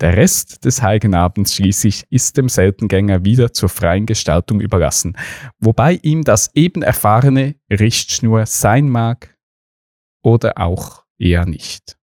[0.00, 5.16] Der Rest des Heiligen Abends schließlich ist dem Seltengänger wieder zur freien Gestaltung überlassen,
[5.58, 9.36] wobei ihm das eben erfahrene Richtschnur sein mag
[10.22, 11.98] oder auch eher nicht.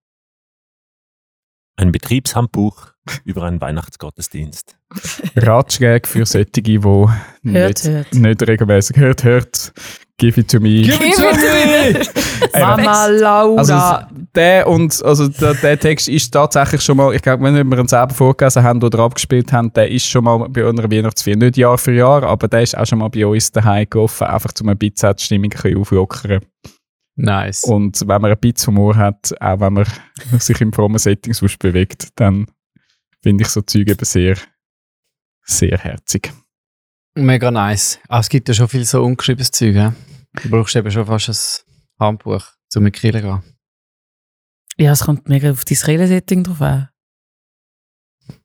[1.75, 4.77] Ein Betriebshandbuch über einen Weihnachtsgottesdienst.
[5.35, 8.13] Ratschläge für solche, die Hört, nicht, hört.
[8.13, 9.73] nicht regelmäßig hört, hört,
[10.17, 10.81] give it to me.
[10.81, 12.01] Give it to me!
[12.59, 13.59] Mama Laura.
[13.59, 17.77] Also der und also der, der Text ist tatsächlich schon mal, ich glaube, wenn wir
[17.77, 21.35] ihn selber vorgelesen haben oder abgespielt haben, der ist schon mal bei einer Weihnachtsfeier.
[21.35, 24.51] Nicht Jahr für Jahr, aber der ist auch schon mal bei uns daheim gelaufen, einfach
[24.61, 26.41] um ein bisschen die Stimmung ein bisschen auflockern.
[27.17, 27.63] Nice.
[27.63, 29.85] Und wenn man ein bisschen Humor hat, auch wenn man
[30.37, 32.45] sich im frommen Setting sonst bewegt, dann
[33.27, 34.37] finde ich so Zeug eben sehr,
[35.43, 36.31] sehr herzig.
[37.13, 37.99] Mega nice.
[38.07, 39.91] Aber es gibt ja schon viel so ungeschriebenes Zeug.
[40.41, 41.65] Du brauchst eben schon fast
[41.99, 43.43] ein Handbuch, um mit Kirche zu gehen.
[44.77, 46.87] ja, es kommt mega auf dein Relensetting drauf an.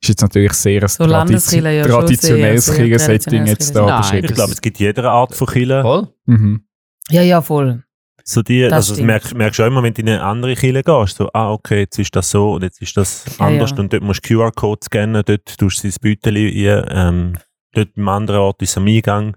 [0.00, 4.26] Ist jetzt natürlich sehr ein So ja traditionelles Kirchensetting jetzt da Nein, beschrieben.
[4.26, 5.82] Ich glaube, es gibt jede Art von Kirche.
[5.82, 6.12] Voll?
[6.26, 6.66] Mhm.
[7.08, 7.84] Ja, ja, voll.
[8.24, 10.54] So die, Das also das merkst, merkst du auch immer, wenn du in eine andere
[10.54, 11.16] Kirche gehst.
[11.16, 13.70] So, ah, okay, jetzt ist das so und jetzt ist das Ja, anders.
[13.70, 13.78] ja.
[13.78, 16.84] Und dort musst du QR-Code scannen, dort tust du das Büteli ein.
[16.90, 17.38] Ähm,
[17.72, 19.36] dort beim anderen Ort ist es am Eingang.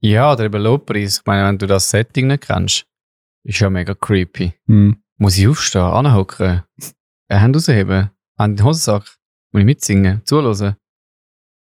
[0.00, 1.18] Ja, oder eben Lobpreis.
[1.18, 2.84] Ich meine, wenn du das Setting nicht kennst,
[3.44, 4.52] ist ja mega creepy.
[4.66, 4.98] Mhm.
[5.16, 6.62] Muss ich aufstehen, anhocken,
[7.28, 9.04] eine Hand rausheben, Hand in den Hosensack,
[9.52, 10.76] muss ich mitsingen, zuhören?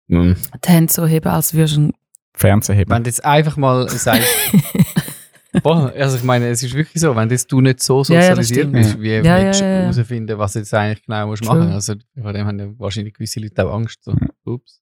[0.09, 0.37] Hm.
[0.65, 1.93] Die Hände so heben, als würdest du...
[2.35, 2.91] Fernsehheben.
[2.95, 4.23] Wenn du jetzt einfach mal sagst,
[5.63, 8.35] Voll, also ich meine, es ist wirklich so, wenn jetzt du nicht so Ja, ja,
[8.35, 9.81] das sozialisiert bist, wie Ja, ja, willst du ja, ja.
[9.83, 11.59] herausfinden, was du jetzt eigentlich genau musst True.
[11.59, 14.05] machen Also von dem haben ja wahrscheinlich gewisse Leute auch Angst.
[14.05, 14.15] So.
[14.45, 14.81] Ups.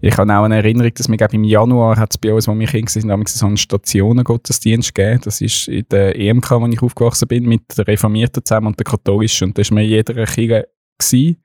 [0.00, 2.66] Ich habe auch eine Erinnerung, dass wir im Januar hat es bei uns, wo wir
[2.66, 5.20] Kinder waren, damals so einen Stationengottesdienst gegeben.
[5.24, 8.84] Das ist in der EMK, wo ich aufgewachsen bin, mit der Reformierten zusammen und der
[8.84, 9.48] Katholischen.
[9.48, 11.36] Und da war mir jeder Kirche gewesen,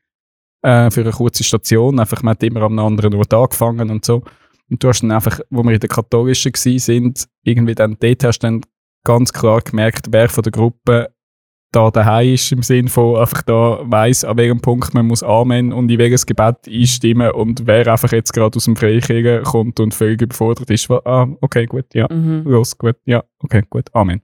[0.62, 2.00] äh, für eine kurze Station.
[2.00, 4.24] Einfach, man hat immer am anderen Ort angefangen und so.
[4.70, 8.40] Und du hast dann einfach, wo wir in der Katholischen sind, irgendwie dann, dort hast
[8.40, 8.62] du dann
[9.04, 11.10] ganz klar gemerkt, wer von der Gruppe
[11.72, 15.72] da daheim ist, im Sinn von einfach da weiss, an welchem Punkt man muss Amen
[15.72, 19.94] und in welches Gebet einstimmen und wer einfach jetzt gerade aus dem Freikirchen kommt und
[19.94, 20.90] völlig überfordert ist.
[20.90, 22.08] Ah, okay, gut, ja.
[22.12, 22.44] Mhm.
[22.46, 24.22] Los, gut, ja, okay, gut, Amen.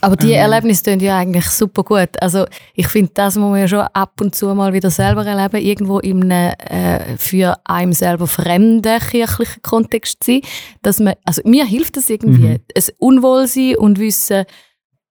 [0.00, 0.50] Aber die Ähm.
[0.50, 2.10] Erlebnisse tun ja eigentlich super gut.
[2.20, 5.64] Also ich finde, das muss man ja schon ab und zu mal wieder selber erleben,
[5.64, 10.40] irgendwo in einem äh, für einem selber fremden kirchlichen Kontext zu sein.
[10.80, 12.48] Dass man, also mir hilft das irgendwie.
[12.48, 12.60] Mhm.
[12.74, 14.44] Es Unwohlsein und Wissen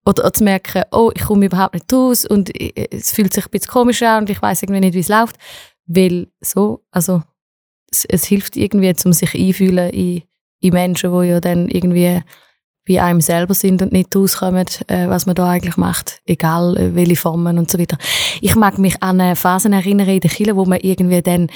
[0.04, 3.72] oder zu merken, oh, ich komme überhaupt nicht raus und es fühlt sich ein bisschen
[3.72, 5.38] komisch an und ich weiß irgendwie nicht, wie es läuft.
[5.86, 7.22] Weil so, also
[7.92, 10.24] es, es hilft irgendwie, um sich einfühlen in,
[10.60, 12.22] in Menschen, die ja dann irgendwie
[12.86, 16.96] wie einem selber sind und nicht rauskommen, äh, was man da eigentlich macht, egal äh,
[16.96, 17.98] welche Formen und so weiter.
[18.42, 21.50] Ich mag mich an äh, Phasen erinnern in der Kirche, wo man irgendwie dann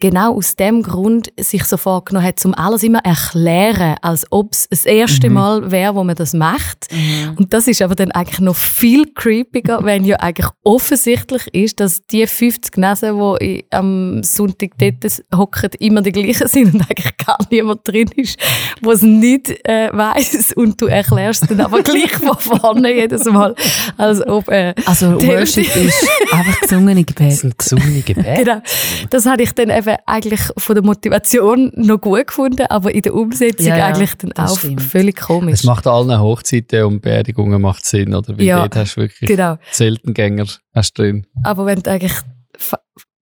[0.00, 4.68] genau aus dem Grund sich so vorgenommen hat, zum alles immer erklären, als ob es
[4.68, 5.34] das erste Mhm.
[5.34, 6.88] Mal wäre, wo man das macht.
[6.92, 7.36] Mhm.
[7.38, 12.04] Und das ist aber dann eigentlich noch viel creepiger, wenn ja eigentlich offensichtlich ist, dass
[12.06, 17.38] die 50 Nasen, die am Sonntag dort hocken, immer die gleichen sind und eigentlich gar
[17.50, 18.38] niemand drin ist,
[18.82, 23.54] der es nicht äh, weiß und du erklärst dann aber gleich von vorne jedes Mal,
[23.96, 24.48] als ob...
[24.48, 27.32] Äh, Also Worship ist einfach gesungene Das Gebet.
[27.32, 28.44] sind gesungene Gebete.
[28.44, 28.62] Genau.
[29.10, 33.14] Das habe ich dann eben eigentlich von der Motivation noch gut gefunden, aber in der
[33.14, 34.82] Umsetzung Ja, ja, eigentlich dann auch stimmt.
[34.82, 35.54] völlig komisch.
[35.60, 38.36] Es macht allen Hochzeiten und Beerdigungen macht Sinn, oder?
[38.38, 39.56] Weil Ja, dort hast du wirklich Genau.
[39.70, 41.26] Seltengänger hast du drin.
[41.44, 42.12] Aber wenn du eigentlich.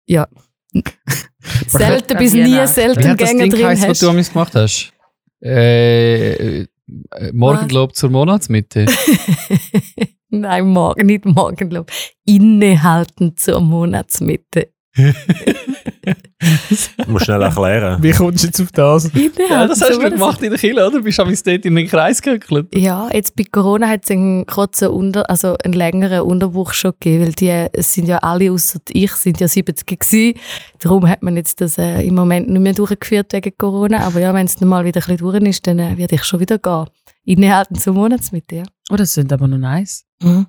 [0.07, 0.29] Ja.
[1.69, 2.53] Selten bis nie Weihnachten.
[2.53, 4.03] Wie hat das Seltengänger Ding drin was hast.
[4.03, 4.93] du amigs gemacht hast?
[5.43, 6.67] Äh, äh,
[7.33, 8.87] Morgenlob zur Monatsmitte.
[10.31, 11.91] Nein, morgen, nicht Morgenlob.
[12.25, 14.69] Innehalten zur Monatsmitte.
[17.05, 17.99] Du musst schnell erklären.
[18.03, 19.11] Wie kommst du jetzt auf das?
[19.51, 21.01] Ja, das hast zur du gemacht in der Kille, oder?
[21.01, 22.75] Bist du amigs dort in den Kreis gehöckelt?
[22.75, 27.25] Ja, jetzt bei Corona hat es einen kurzen Unter, also einen längeren Unterbruch schon gegeben,
[27.27, 30.39] weil die es sind ja alle außer ich sind ja 70 gewesen.
[30.81, 34.01] Darum hat man jetzt das äh, im Moment nicht mehr durchgeführt wegen Corona.
[34.01, 36.41] Aber ja, wenn es mal wieder ein bisschen durch ist, dann äh, werde ich schon
[36.41, 36.87] wieder gehen.
[37.25, 38.63] Innehalten zur Monatsmitte, ja.
[38.91, 40.05] Oh, das sind aber noch nice.
[40.23, 40.47] Mhm.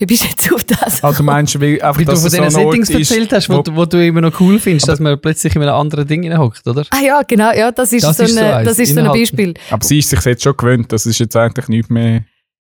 [0.00, 1.04] Wie bist du jetzt auf das?
[1.04, 2.90] Also meinst du, wie, einfach, Wie du dass von es so diesen ein Ort Settings
[2.90, 5.54] ist, erzählt hast, wo, wo- du- wo du immer noch cool findest, dass man plötzlich
[5.54, 6.84] in einem anderen Ding hockt, oder?
[6.90, 9.00] Ah ja, genau, ja, das ist, Das so, ist so eine, eins, das ist so
[9.00, 9.06] ein.
[9.06, 9.54] Beispiel.
[9.70, 12.24] Aber sie ist sich jetzt schon gewöhnt, das ist jetzt eigentlich nicht mehr...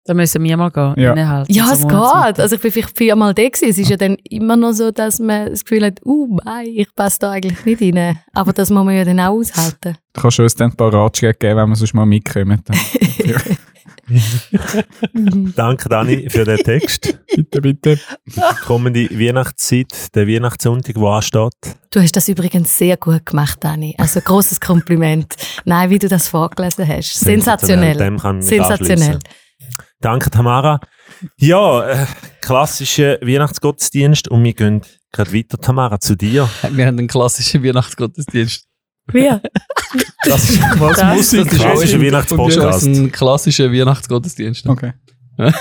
[0.06, 0.96] Da müssen wir mal gehen.
[0.98, 1.14] Ja.
[1.14, 2.40] innehalten, Ja, so es geht.
[2.42, 3.70] Also ich bin vielleicht viermal da gewesen.
[3.70, 6.94] Es ist ja dann immer noch so, dass man das Gefühl hat, uh, nein, ich
[6.94, 8.20] passe da eigentlich nicht rein.
[8.34, 9.96] Aber das muss man ja dann auch aushalten.
[10.12, 12.62] Du kannst uns dann ein paar Ratschläge geben, wenn wir sonst mal mitkommen.
[15.56, 17.18] Danke, Dani, für den Text.
[17.36, 18.00] bitte, bitte.
[18.26, 21.54] Die kommende Weihnachtszeit, der Weihnachtssonntag, der ansteht.
[21.92, 23.96] Du hast das übrigens sehr gut gemacht, Dani.
[23.98, 25.36] Also großes Kompliment.
[25.66, 27.13] Nein, wie du das vorgelesen hast.
[27.13, 27.98] Sensationell.
[28.42, 28.62] Sensationell.
[28.62, 29.20] anschliessen.
[30.02, 30.82] Danke, Tamara.
[31.38, 32.06] Ja, äh,
[32.42, 34.82] klassischer Weihnachtsgottesdienst und wir gehen
[35.13, 36.50] gerade weiter, Tamara, zu dir.
[36.72, 38.68] Wir haben einen klassischen Weihnachtsgottesdienst.
[39.12, 39.42] Wir?
[40.26, 42.88] Das ist, Was Das- Musik das ist Klassischer Das Weihnachtspodcast.
[42.88, 44.68] ist ein klassischer Weihnachtsgottesdienst.
[44.68, 44.94] Okay.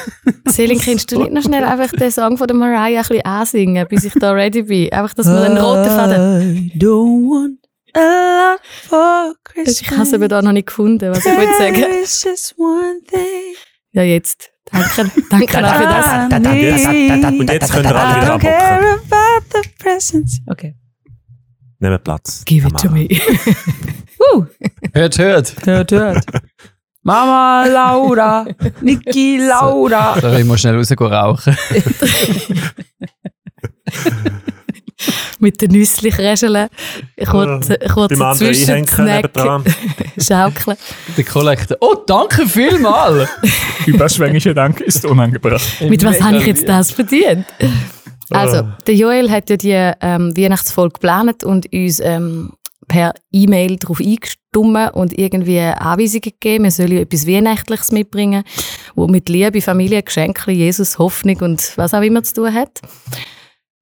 [0.48, 3.86] Selin, kannst du nicht noch schnell einfach den Song von der Mariah ein bisschen ansingen,
[3.88, 4.92] bis ich da ready bin?
[4.92, 6.70] Einfach, dass wir einen roten Faden...
[6.74, 7.58] I don't want
[7.94, 11.74] a lot for Ich habe es aber da noch nicht gefunden, was ich wollte sagen.
[11.74, 13.54] There's just one thing
[13.92, 14.50] Ja, jetzt.
[14.70, 17.32] Danke, danke auch für das.
[17.38, 18.40] Und jetzt könnt ihr I alle wieder don't abhocken.
[18.40, 20.40] care about the presents.
[20.46, 20.74] Okay.
[21.82, 22.44] Nehmt Platz.
[22.44, 23.08] Give it to me.
[24.94, 25.66] Hört, hört.
[25.66, 26.24] Hört, hört.
[27.02, 28.46] Mama Laura,
[28.80, 30.16] Niki Laura.
[30.20, 31.56] Da ich muss schnell rausgehen rauchen.
[35.40, 36.68] Mit den Nüssli kräscheln.
[37.16, 39.64] Ich wollte ich wollte Beim so anderen zwischen einhängen nebendran.
[40.18, 40.76] schaukeln.
[41.16, 41.76] Der Kollektor.
[41.80, 43.28] Oh, danke vielmals!
[43.86, 45.80] Überschwängliche Dank ist unangebracht.
[45.80, 47.44] Mit was habe ich jetzt das verdient?
[48.36, 48.78] Also, Ah.
[48.86, 52.52] der Joel hat ja die ähm, Weihnachtsfolge geplant und uns ähm,
[52.88, 54.38] per E-Mail darauf eingestimmt
[54.94, 58.44] und irgendwie Anweisungen gegeben, wir sollen etwas Weihnachtliches mitbringen,
[58.94, 62.80] wo mit Liebe, Familie, Geschenke, Jesus, Hoffnung und was auch immer zu tun hat.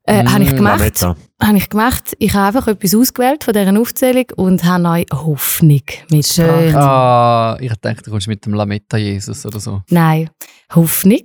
[0.06, 1.02] Äh, Mm, habe ich gemacht.
[1.42, 2.16] Habe ich gemacht.
[2.18, 6.32] Ich habe einfach etwas ausgewählt von dieser Aufzählung und habe euch Hoffnung mitgebracht.
[6.34, 6.76] Schön.
[6.76, 9.82] Ah, ich dachte, du kommst mit dem Lametta Jesus oder so.
[9.90, 10.30] Nein,
[10.74, 11.22] Hoffnung.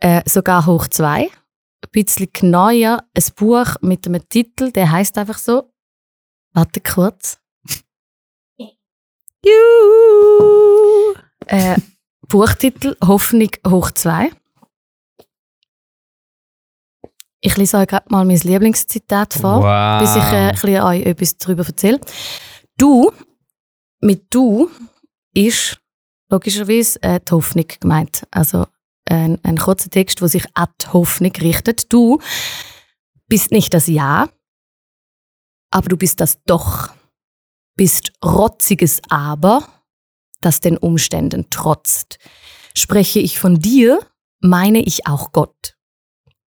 [0.00, 1.28] Äh, sogar hoch zwei.
[1.84, 3.04] Ein bisschen neuer.
[3.14, 5.72] Ein Buch mit einem Titel, der heißt einfach so.
[6.52, 7.38] Warte kurz.
[9.44, 11.14] Juhu.
[11.46, 11.76] Äh,
[12.28, 14.30] Buchtitel Hoffnung hoch zwei.
[17.40, 19.62] Ich lese euch gerade mal mein Lieblingszitat vor.
[19.62, 20.00] Wow.
[20.00, 22.00] bis ich äh, ein bisschen euch etwas darüber erzähle.
[22.78, 23.12] Du,
[24.00, 24.70] mit du
[25.34, 25.78] ist
[26.30, 28.26] logischerweise äh, die Hoffnung gemeint.
[28.30, 28.66] Also
[29.08, 31.92] ein, ein kurzer Text, wo sich an die Hoffnung richtet.
[31.92, 32.20] Du
[33.28, 34.28] bist nicht das Ja,
[35.70, 36.90] aber du bist das Doch.
[37.76, 39.66] Bist rotziges Aber,
[40.40, 42.18] das den Umständen trotzt.
[42.76, 43.98] Spreche ich von dir,
[44.40, 45.76] meine ich auch Gott.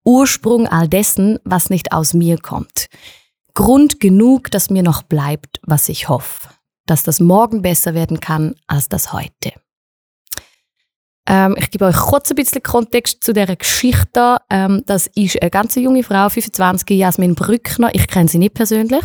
[0.05, 2.87] Ursprung all dessen, was nicht aus mir kommt.
[3.55, 6.51] Grund genug, dass mir noch bleibt, was ich hoffe.
[6.87, 9.53] Dass das morgen besser werden kann als das heute.
[11.27, 14.37] Ähm, ich gebe euch kurz ein bisschen Kontext zu dieser Geschichte.
[14.49, 17.91] Ähm, das ist eine ganz junge Frau, 25, Jasmin Brückner.
[17.93, 19.05] Ich kenne sie nicht persönlich.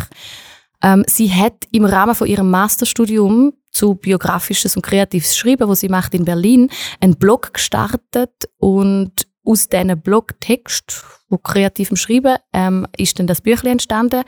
[0.83, 5.89] Ähm, sie hat im Rahmen von ihrem Masterstudium zu biografisches und kreatives Schreiben, wo sie
[5.89, 13.17] macht in Berlin, einen Blog gestartet und aus diesen Blogtext, wo kreativem Schreiben, ähm, ist
[13.17, 14.23] dann das Büchlein entstanden.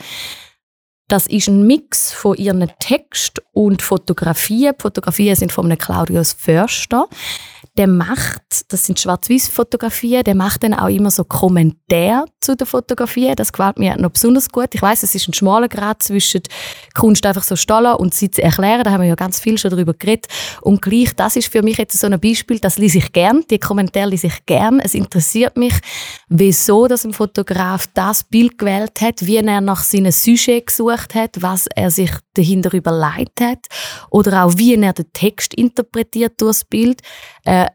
[1.08, 4.74] Das ist ein Mix von ihren Text und Fotografien.
[4.78, 7.08] Die Fotografien sind von einem Claudius Förster.
[7.76, 13.36] Der macht, das sind Schwarz-Weiß-Fotografien, der macht dann auch immer so Kommentare zu den Fotografien.
[13.36, 14.68] Das gefällt mir noch besonders gut.
[14.74, 16.42] Ich weiß, es ist ein schmaler Grad zwischen
[16.94, 18.84] Kunst einfach so stellen und sie zu erklären.
[18.84, 20.28] Da haben wir ja ganz viel schon darüber geredet.
[20.62, 23.44] Und gleich, das ist für mich jetzt so ein Beispiel, das lese ich gern.
[23.50, 24.80] Die Kommentare lese ich gern.
[24.80, 25.74] Es interessiert mich,
[26.30, 31.42] wieso das ein Fotograf das Bild gewählt hat, wie er nach seinem Sujet gesucht hat,
[31.42, 33.60] was er sich dahinter überlegt hat
[34.10, 37.02] oder auch wie er den Text interpretiert durch das Bild.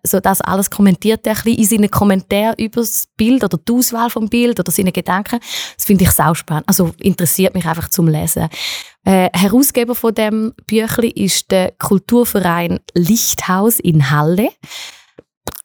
[0.03, 4.29] So das alles kommentiert er in seinen Kommentaren über das Bild oder die Auswahl vom
[4.29, 5.40] Bild oder seine Gedanken.
[5.77, 6.68] Das finde ich sau spannend.
[6.68, 8.48] Also interessiert mich einfach zum Lesen.
[9.05, 14.51] Äh, Herausgeber von dem Büchli ist der Kulturverein Lichthaus in Halle.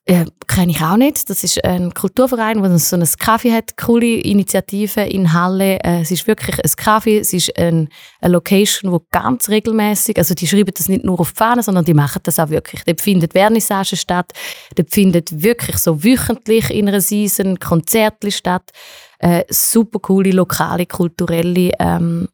[0.05, 1.29] Äh, Kenne ich auch nicht.
[1.29, 5.79] Das ist ein Kulturverein, wo so ein Kaffee hat, coole Initiative in Halle.
[5.81, 7.87] Äh, es ist wirklich ein Kaffee, es ist ein,
[8.19, 11.85] eine Location, wo ganz regelmäßig, also die schreiben das nicht nur auf die Fahne, sondern
[11.85, 12.83] die machen das auch wirklich.
[12.83, 14.33] Dort findet Vernissage statt,
[14.75, 18.71] dort findet wirklich so wöchentlich in einer Season Konzerte statt.
[19.19, 22.27] Äh, super coole, lokale, kulturelle ähm,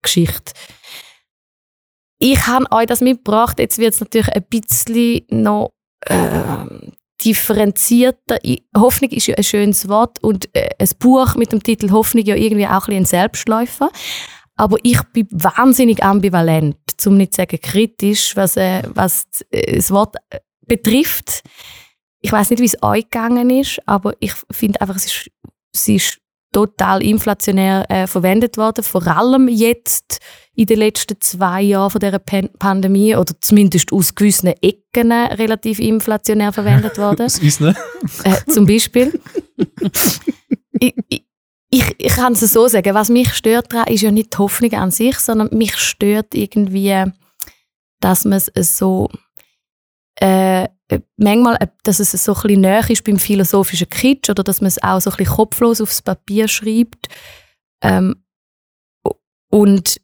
[0.00, 0.54] Geschichte.
[2.18, 3.58] Ich habe euch das mitgebracht.
[3.58, 5.74] Jetzt wird es natürlich ein bisschen noch
[6.06, 8.38] äh, differenzierter.
[8.76, 12.36] Hoffnung ist ja ein schönes Wort und äh, ein Buch mit dem Titel Hoffnung ja
[12.36, 13.90] irgendwie auch ein, ein Selbstläufer.
[14.56, 19.90] Aber ich bin wahnsinnig ambivalent, zum nicht zu sagen kritisch, was, äh, was äh, das
[19.90, 21.42] Wort äh, betrifft.
[22.20, 25.30] ich weiß nicht, wie es euch gegangen ist, aber ich finde einfach, es ist,
[25.74, 26.18] es ist
[26.54, 30.20] total inflationär äh, verwendet worden, vor allem jetzt
[30.54, 35.34] in den letzten zwei Jahren von dieser Pan Pandemie oder zumindest aus gewissen Ecken äh,
[35.34, 37.26] relativ inflationär verwendet worden.
[37.26, 37.76] Aus unseren.
[38.22, 39.20] Äh, zum Beispiel.
[40.80, 41.26] ich, ich,
[41.70, 44.72] ich, ich kann es so sagen, was mich stört daran, ist ja nicht die Hoffnung
[44.74, 47.04] an sich, sondern mich stört irgendwie,
[47.98, 49.10] dass man es so
[50.20, 50.68] äh,
[51.16, 54.68] manchmal, äh, dass es so ein bisschen näher ist beim philosophischen Kitsch oder dass man
[54.68, 57.08] es auch so ein bisschen kopflos aufs Papier schreibt.
[57.82, 58.16] Ähm,
[59.50, 60.00] und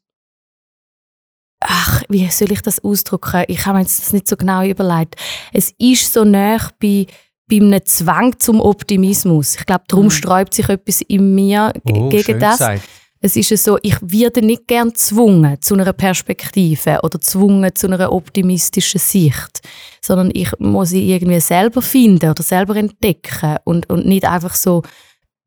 [1.60, 3.44] ach, wie soll ich das ausdrücken?
[3.48, 5.16] Ich habe mir jetzt das nicht so genau überlegt.
[5.52, 7.06] Es ist so näher bei,
[7.48, 9.56] bei einem Zwang zum Optimismus.
[9.56, 10.10] Ich glaube, darum Mhm.
[10.10, 12.58] sträubt sich etwas in mir Oh, gegen das.
[12.58, 12.82] gesagt.
[13.22, 18.10] Es ist so, ich werde nicht gern gezwungen zu einer Perspektive oder gezwungen zu einer
[18.12, 19.60] optimistischen Sicht,
[20.00, 24.82] sondern ich muss sie irgendwie selber finden oder selber entdecken und, und nicht einfach so,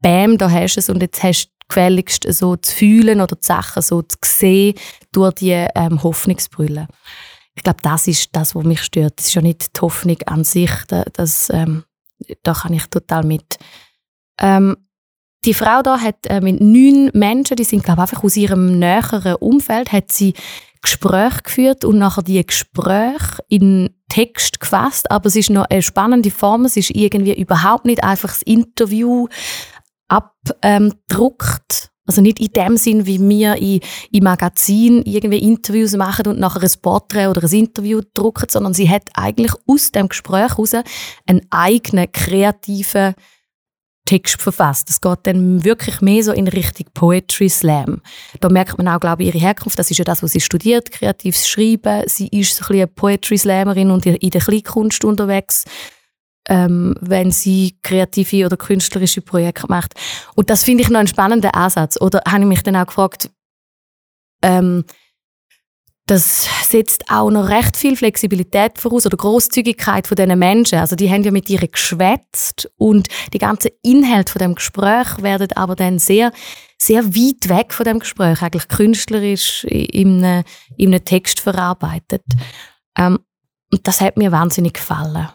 [0.01, 3.45] bam, da hast du es und jetzt hast du gefälligst so zu fühlen oder die
[3.45, 4.75] Sachen so zu sehen
[5.11, 6.87] durch die ähm, Hoffnungsbrille.
[7.55, 9.13] Ich glaube, das ist das, was mich stört.
[9.17, 11.85] Das ist ja nicht die Hoffnung an sich, da- das, ähm,
[12.43, 13.57] da kann ich total mit.
[14.39, 14.77] Ähm,
[15.45, 19.35] die Frau da hat äh, mit neun Menschen, die sind glaube einfach aus ihrem näheren
[19.35, 20.33] Umfeld, hat sie
[20.81, 25.09] Gespräche geführt und nachher die Gespräche in Text gefasst.
[25.09, 26.65] Aber es ist noch eine spannende Form.
[26.65, 29.27] Es ist irgendwie überhaupt nicht einfach das Interview
[30.09, 31.89] abdruckt.
[32.05, 33.79] Also nicht in dem Sinn, wie wir in,
[34.11, 38.89] in Magazinen irgendwie Interviews machen und nachher ein Porträt oder ein Interview drucken, sondern sie
[38.89, 40.73] hat eigentlich aus dem Gespräch heraus
[41.25, 43.15] einen eigenen kreativen
[44.05, 44.89] Text verfasst.
[44.89, 48.01] Es geht dann wirklich mehr so in Richtung Poetry Slam.
[48.41, 49.79] Da merkt man auch, glaube ich, ihre Herkunft.
[49.79, 52.03] Das ist ja das, was sie studiert, kreatives Schreiben.
[52.07, 55.63] Sie ist so ein bisschen eine Poetry Slammerin und in der Kleinkunst unterwegs,
[56.49, 59.93] ähm, wenn sie kreative oder künstlerische Projekte macht.
[60.35, 61.99] Und das finde ich noch einen spannenden Ansatz.
[61.99, 63.29] Oder habe ich mich dann auch gefragt,
[64.41, 64.83] ähm,
[66.05, 70.79] das setzt auch noch recht viel Flexibilität voraus oder Großzügigkeit von diesen Menschen.
[70.79, 75.53] Also die haben ja mit ihr geschwätzt und die ganzen Inhalte von dem Gespräch werden
[75.55, 76.33] aber dann sehr,
[76.77, 80.43] sehr weit weg von dem Gespräch, eigentlich künstlerisch in einem,
[80.75, 82.23] in einem Text verarbeitet.
[82.97, 83.19] Ähm,
[83.71, 85.29] und das hat mir wahnsinnig gefallen.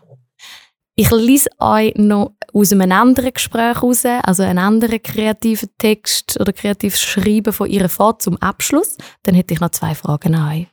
[1.01, 6.53] Ich lese euch noch aus einem anderen Gespräch raus, also einen anderen kreativen Text oder
[6.53, 8.97] kreatives Schreiben von ihr vor zum Abschluss.
[9.23, 10.67] Dann hätte ich noch zwei Fragen an euch.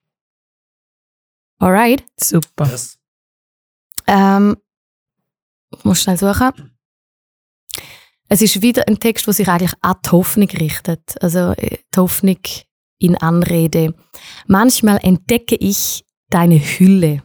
[1.60, 2.04] Alright.
[2.20, 2.68] Super.
[4.08, 4.58] Ähm,
[5.78, 6.76] ich muss schnell suchen.
[8.28, 11.22] Es ist wieder ein Text, der sich eigentlich an die Hoffnung richtet.
[11.22, 12.40] Also äh, die Hoffnung
[12.98, 13.94] in Anrede.
[14.48, 17.22] Manchmal entdecke ich deine Hülle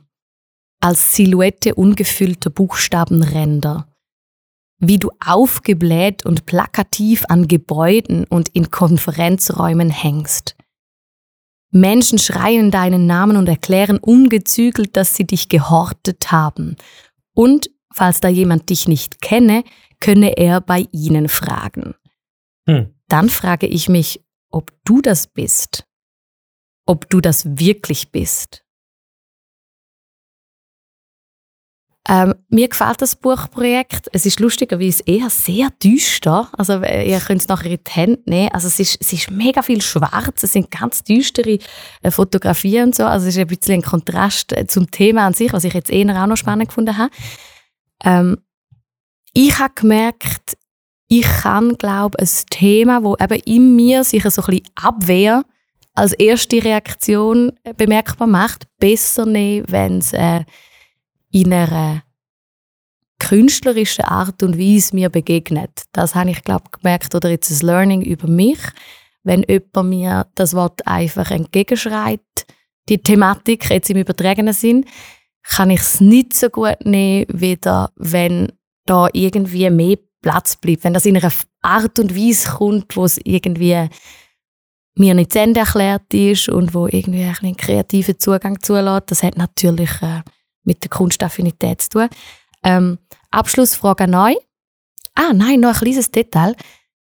[0.80, 3.86] als Silhouette ungefüllter Buchstabenränder.
[4.78, 10.56] Wie du aufgebläht und plakativ an Gebäuden und in Konferenzräumen hängst.
[11.70, 16.76] Menschen schreien deinen Namen und erklären ungezügelt, dass sie dich gehortet haben.
[17.34, 19.64] Und falls da jemand dich nicht kenne,
[20.00, 21.94] könne er bei ihnen fragen.
[22.66, 22.94] Hm.
[23.08, 25.86] Dann frage ich mich, ob du das bist.
[26.86, 28.64] Ob du das wirklich bist.
[32.10, 34.08] Ähm, mir gefällt das Buchprojekt.
[34.12, 36.48] Es ist lustigerweise eher sehr düster.
[36.58, 38.50] Also ihr könnt es nachher in die Hände nehmen.
[38.52, 40.42] Also es ist, es ist mega viel schwarz.
[40.42, 41.60] Es sind ganz düstere
[42.02, 43.04] äh, Fotografien und so.
[43.04, 45.88] Also es ist ein bisschen ein Kontrast äh, zum Thema an sich, was ich jetzt
[45.88, 47.12] eher auch noch spannend gefunden habe.
[48.04, 48.38] Ähm,
[49.32, 50.56] ich habe gemerkt,
[51.06, 55.44] ich kann, glaube ein Thema, wo eben in mir sich so ein bisschen Abwehr
[55.94, 60.40] als erste Reaktion äh, bemerkbar macht, besser nehmen, wenn es äh,
[61.30, 62.02] in einer
[63.18, 65.84] künstlerischen Art und Weise mir begegnet.
[65.92, 68.58] Das habe ich, glaube gemerkt, oder jetzt ein Learning über mich.
[69.22, 72.20] Wenn jemand mir das Wort einfach entgegenschreit,
[72.88, 74.86] die Thematik jetzt im übertragenen Sinn,
[75.42, 78.52] kann ich es nicht so gut nehmen, wieder, wenn
[78.86, 80.84] da irgendwie mehr Platz bleibt.
[80.84, 83.88] Wenn das in einer Art und Weise kommt, wo es irgendwie
[84.94, 89.22] mir nicht zu Ende erklärt ist und wo irgendwie ein einen kreativen Zugang zulässt, das
[89.22, 90.22] hat natürlich äh,
[90.64, 92.08] mit der Kunstaffinität zu tun.
[92.62, 92.98] Ähm,
[93.30, 94.36] Abschlussfrage an euch.
[95.14, 96.54] Ah, nein, noch ein kleines Detail.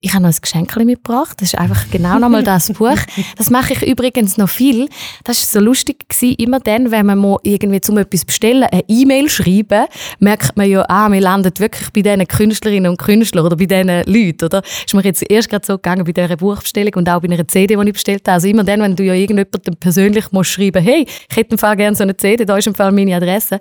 [0.03, 1.41] Ich habe noch ein Geschenk mitgebracht.
[1.41, 2.99] Das ist einfach genau nochmal das Buch.
[3.39, 4.89] Das mache ich übrigens noch viel.
[5.25, 6.35] Das war so lustig gewesen.
[6.37, 9.87] Immer dann, wenn man mal irgendwie zum etwas bestellen, eine E-Mail schreiben,
[10.19, 13.89] merkt man ja, ah, wir landen wirklich bei diesen Künstlerinnen und Künstlern oder bei diesen
[13.89, 14.63] Leuten, oder?
[14.85, 17.75] Ist mir jetzt erst gerade so gegangen bei dieser Buchbestellung und auch bei einer CD,
[17.75, 18.35] die ich bestellt habe.
[18.35, 21.75] Also immer dann, wenn du ja irgendjemandem persönlich musst schreiben, hey, ich hätte im Fall
[21.75, 23.59] gerne so eine CD, da ist im Fall meine Adresse,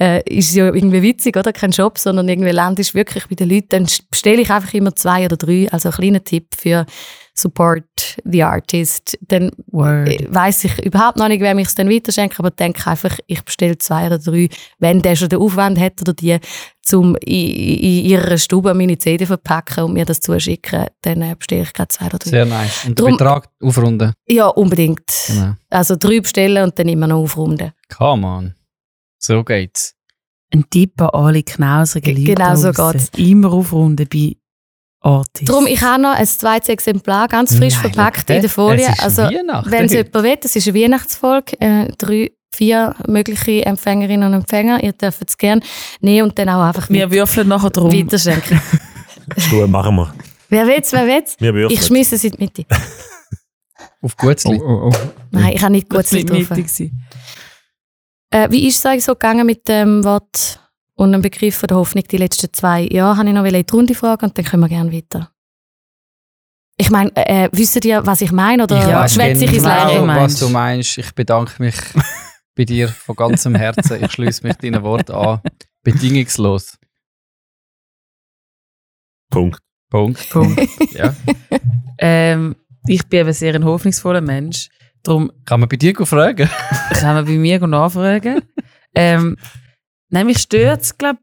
[0.00, 1.52] äh, ist ja irgendwie witzig, oder?
[1.52, 3.68] Kein Job, sondern irgendwie landest wirklich bei den Leuten.
[3.70, 5.68] Dann bestelle ich einfach immer zwei oder drei.
[5.70, 6.86] Also ein kleiner Tipp für
[7.34, 7.84] Support
[8.24, 9.16] the Artist.
[9.28, 10.32] Dann Word.
[10.32, 13.78] weiß ich überhaupt noch nicht, wer mich es dann weiterschenkt, aber denke einfach, ich bestelle
[13.78, 14.48] zwei oder drei,
[14.78, 16.38] wenn der schon den Aufwand hat oder die,
[16.92, 21.62] um in, in ihrer Stube meine CD verpacken und mir das zuschicken, dann äh, bestelle
[21.62, 22.30] ich gerade zwei oder drei.
[22.30, 22.84] Sehr nice.
[22.86, 24.12] Und den Drum- Betrag aufrunden.
[24.26, 25.02] Ja, unbedingt.
[25.28, 25.52] Genau.
[25.70, 27.72] Also drei bestellen und dann immer noch aufrunden.
[27.96, 28.54] Come on.
[29.22, 29.94] So geht's.
[30.52, 33.10] Ein Tipp an alle knausrigen G- Leute genau so geht's.
[33.16, 34.36] Immer aufrunden bei
[35.02, 35.44] Artists.
[35.46, 38.86] Darum, ich habe noch ein zweites Exemplar, ganz frisch Nein, verpackt in der Folie.
[38.88, 39.22] Es ist Also,
[39.66, 44.82] wenn es jemand will, es ist eine Weihnachtsfolge, äh, drei, vier mögliche Empfängerinnen und Empfänger,
[44.82, 45.60] ihr dürft es gerne
[46.00, 47.92] nehmen und dann auch einfach Wir würfeln nachher drum.
[47.92, 48.60] weiterschenken.
[49.36, 50.12] Stuhl machen wir.
[50.48, 51.36] wer will's, wer will's?
[51.38, 51.78] Wir würfeln.
[51.78, 52.64] Ich schmisse es in die Mitte.
[54.02, 54.58] Auf Gutzli.
[54.60, 55.10] Oh, oh, oh.
[55.30, 56.22] Nein, ich habe nicht gut Das drauf.
[56.30, 56.48] mittig.
[56.48, 57.02] gewesen.
[58.30, 60.60] Äh, wie ist es eigentlich so gegangen mit dem Wort
[60.94, 63.16] und dem Begriff von der Hoffnung die letzten zwei Jahre?
[63.16, 65.32] Habe ich noch in die Runde fragen und dann können wir gerne weiter.
[66.76, 68.62] Ich meine, äh, wisst ihr, was ich meine?
[68.62, 70.06] Oder Ja, schwätze ich ins genau, Leere?
[70.06, 70.96] was was du meinst.
[70.96, 71.74] Ich bedanke mich
[72.54, 74.02] bei dir von ganzem Herzen.
[74.02, 75.40] Ich schließe mich deinen Worten an.
[75.82, 76.78] Bedingungslos.
[79.30, 79.60] Punkt.
[79.90, 80.30] Punkt.
[80.30, 80.60] Punkt.
[80.94, 81.14] Ja.
[81.98, 82.56] ähm,
[82.86, 84.68] ich bin eben sehr ein hoffnungsvoller Mensch.
[85.02, 86.48] Darum Kann man bei dir fragen?
[86.90, 88.42] kann man bei mir nachfragen.
[88.94, 89.36] ähm,
[90.08, 91.20] nein, mich stört es, glaube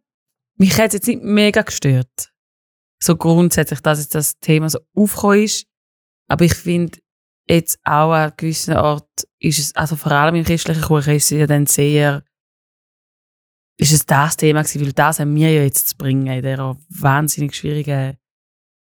[0.58, 2.34] mich hat es jetzt nicht mega gestört.
[3.02, 5.68] So grundsätzlich, dass jetzt das Thema so aufgekommen ist.
[6.28, 6.98] Aber ich finde,
[7.48, 11.38] jetzt auch an gewissen Art ist es, also vor allem im christlichen Kuchen ist es
[11.38, 12.24] ja dann sehr,
[13.78, 16.76] ist es das Thema gewesen, weil das haben wir ja jetzt zu bringen in dieser
[16.90, 18.18] wahnsinnig schwierigen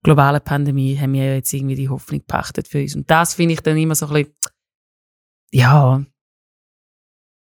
[0.05, 2.95] globalen Pandemie, haben wir ja jetzt irgendwie die Hoffnung gepachtet für uns.
[2.95, 4.35] Und das finde ich dann immer so ein bisschen,
[5.55, 6.05] ja,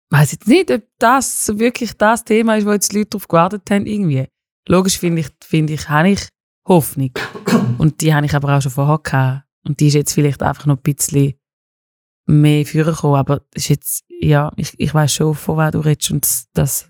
[0.09, 3.69] weiß jetzt nicht, ob das wirklich das Thema ist, wo jetzt die Leute darauf gewartet
[3.69, 4.27] haben, irgendwie.
[4.67, 6.27] Logisch finde ich, finde ich, habe ich
[6.67, 7.11] Hoffnung.
[7.77, 9.43] Und die habe ich aber auch schon vorher gehabt.
[9.65, 11.33] Und die ist jetzt vielleicht einfach noch ein bisschen
[12.25, 13.17] mehr vorgekommen.
[13.17, 16.11] Aber das ist jetzt, ja, ich, ich weiß schon, von wer du redest.
[16.11, 16.89] Und das, das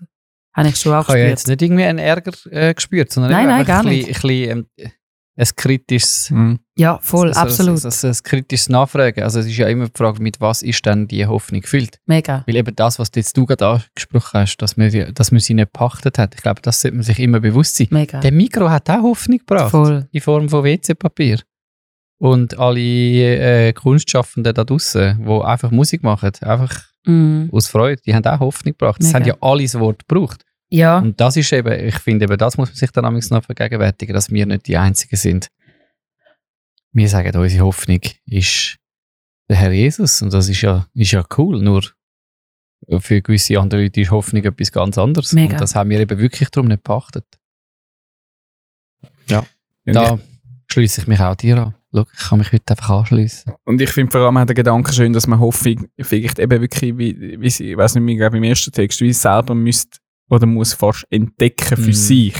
[0.54, 1.38] habe ich schon auch Ich habe ja gespürt.
[1.38, 4.06] jetzt nicht irgendwie einen Ärger äh, gespürt, sondern Nein, nein, gar ein nicht.
[4.08, 4.92] bisschen, ein, bisschen, ähm,
[5.38, 6.58] ein kritisches, Hm.
[6.76, 7.84] Ja, voll, also, absolut.
[7.84, 9.22] Also, ein kritisches Nachfragen.
[9.22, 12.00] Also es ist ja immer die Frage, mit was ist denn die Hoffnung gefüllt?
[12.06, 12.42] Mega.
[12.46, 15.72] Weil eben das, was jetzt du gerade angesprochen hast, dass man, dass man sie nicht
[15.72, 17.88] gepachtet hat, ich glaube, das sollte man sich immer bewusst sein.
[17.90, 18.20] Mega.
[18.20, 19.70] Der Mikro hat auch Hoffnung gebracht.
[19.70, 20.08] Voll.
[20.10, 21.40] In Form von WC-Papier.
[22.20, 22.80] Und alle
[23.68, 27.48] äh, Kunstschaffenden da draußen, die einfach Musik machen, einfach Mm.
[27.52, 29.00] aus Freude, die haben auch Hoffnung gebracht.
[29.00, 29.18] Das Mega.
[29.20, 30.44] haben ja alle das Wort gebraucht.
[30.70, 33.44] Ja, Und das ist eben, ich finde eben, das muss man sich dann amigs noch
[33.44, 35.48] vergegenwärtigen, dass wir nicht die Einzigen sind.
[36.92, 38.76] Wir sagen, unsere Hoffnung ist
[39.48, 40.20] der Herr Jesus.
[40.20, 41.62] Und das ist ja, ist ja cool.
[41.62, 41.84] Nur
[43.00, 45.32] für gewisse andere Leute ist Hoffnung etwas ganz anderes.
[45.32, 45.52] Mega.
[45.52, 47.26] Und das haben wir eben wirklich darum nicht beachtet.
[49.86, 50.18] Und Da
[50.70, 51.74] schließe ich mich auch dir an.
[51.94, 53.54] Schau, ich kann mich heute einfach anschließen.
[53.64, 56.98] Und ich finde vor allem auch den Gedanken schön, dass man Hoffnung vielleicht eben wirklich,
[56.98, 60.00] wie, wie sie, ich weiß nicht mehr, ich glaube im ersten Text, wie selber müsst
[60.28, 61.92] oder muss fast entdecken für Mhm.
[61.92, 62.36] sich.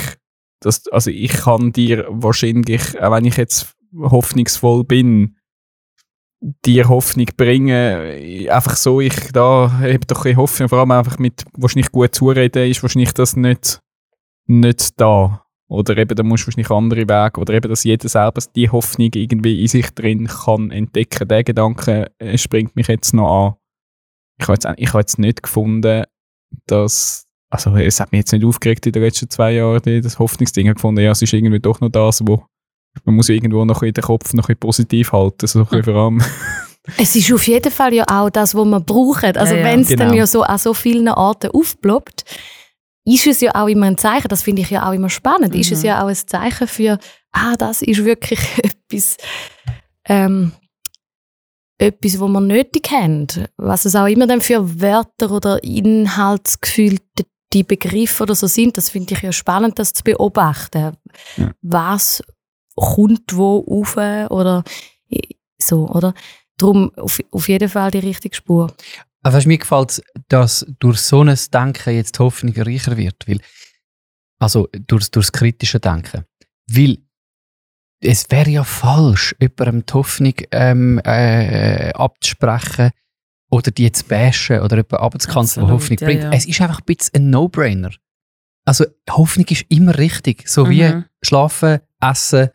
[0.61, 5.37] Das, also ich kann dir wahrscheinlich, auch wenn ich jetzt hoffnungsvoll bin,
[6.65, 11.45] dir Hoffnung bringen, einfach so, ich da habe doch ein Hoffnung, vor allem einfach mit
[11.57, 13.81] wahrscheinlich gut zureden, ist wahrscheinlich das nicht,
[14.47, 15.45] nicht da.
[15.69, 19.11] Oder eben, da musst du wahrscheinlich andere Wege, oder eben, dass jeder selber die Hoffnung
[19.15, 21.29] irgendwie in sich drin kann entdecken.
[21.29, 23.55] Der Gedanke äh, springt mich jetzt noch an.
[24.41, 26.05] Ich habe jetzt, ich habe jetzt nicht gefunden,
[26.67, 30.19] dass, also es hat mich jetzt nicht aufgeregt in den letzten zwei Jahren, die- das
[30.19, 30.67] Hoffnungsding.
[30.67, 32.45] Ich habe gefunden, ja, es ist irgendwie doch noch das, wo
[33.05, 35.95] man muss irgendwo noch in den Kopf noch ein positiv halten, so ein bisschen vor
[35.95, 36.23] allem.
[36.97, 39.37] Es ist auf jeden Fall ja auch das, was man braucht.
[39.37, 39.67] Also Ja, ja.
[39.67, 40.15] wenn es dann Genau.
[40.15, 42.25] ja so an so vielen Arten aufploppt,
[43.07, 45.71] ist es ja auch immer ein Zeichen, das finde ich ja auch immer spannend, ist
[45.73, 45.87] es Mhm.
[45.87, 46.99] ja auch ein Zeichen für,
[47.33, 49.17] ah, das ist wirklich etwas,
[50.07, 50.53] ähm,
[51.79, 53.27] etwas, was wir nötig haben.
[53.57, 56.99] Was es auch immer dann für Wörter oder Inhaltsgefühle
[57.53, 60.97] die Begriffe oder so sind, das finde ich ja spannend, das zu beobachten.
[61.37, 61.53] Ja.
[61.63, 62.23] Was
[62.75, 64.65] kommt wo auf oder
[65.59, 66.15] so, oder?
[66.57, 68.73] Darum auf, auf jeden Fall die richtige Spur.
[69.23, 73.27] Weißt, mir gefällt dass durch so ein Denken jetzt die Hoffnung reicher wird.
[73.27, 73.41] Weil,
[74.39, 76.25] also durch, durch das kritische Denken.
[76.71, 76.99] Weil
[78.01, 82.93] es wäre ja falsch, jemandem die Hoffnung ähm, äh, abzusprechen
[83.51, 86.23] oder die zu bashen oder jemanden abzukanzeln, der Hoffnung ja, bringt.
[86.23, 86.31] ja.
[86.33, 87.91] Es ist einfach ein bisschen ein No-Brainer.
[88.65, 90.47] Also Hoffnung ist immer richtig.
[90.49, 91.05] So wie Mhm.
[91.23, 92.51] schlafen, essen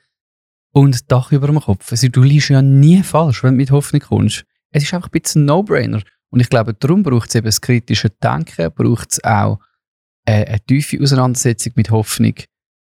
[0.72, 1.92] und Dach über dem Kopf.
[1.92, 4.44] Also, du liegst ja nie falsch, wenn du mit Hoffnung kommst.
[4.72, 6.02] Es ist einfach ein bisschen ein No-Brainer.
[6.30, 9.60] Und ich glaube, darum braucht es eben das kritische Denken, braucht es auch
[10.26, 12.34] eine, eine tiefe Auseinandersetzung mit Hoffnung,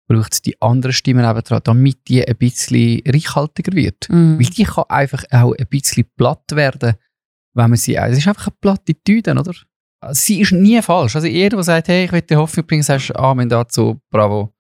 [0.08, 4.08] braucht es die anderen Stimmen eben dran, damit die ein bisschen reichhaltiger wird.
[4.10, 4.40] Mhm.
[4.40, 6.96] Weil die kann einfach auch ein bisschen platt werden,
[7.56, 7.96] wenn man sie.
[7.96, 9.54] Es ist einfach eine platte Tüte, oder?
[10.12, 11.16] Sie ist nie falsch.
[11.16, 14.54] Also jeder, der sagt, hey, ich will dir Hoffnung bringen, sagst du Amen dazu, bravo.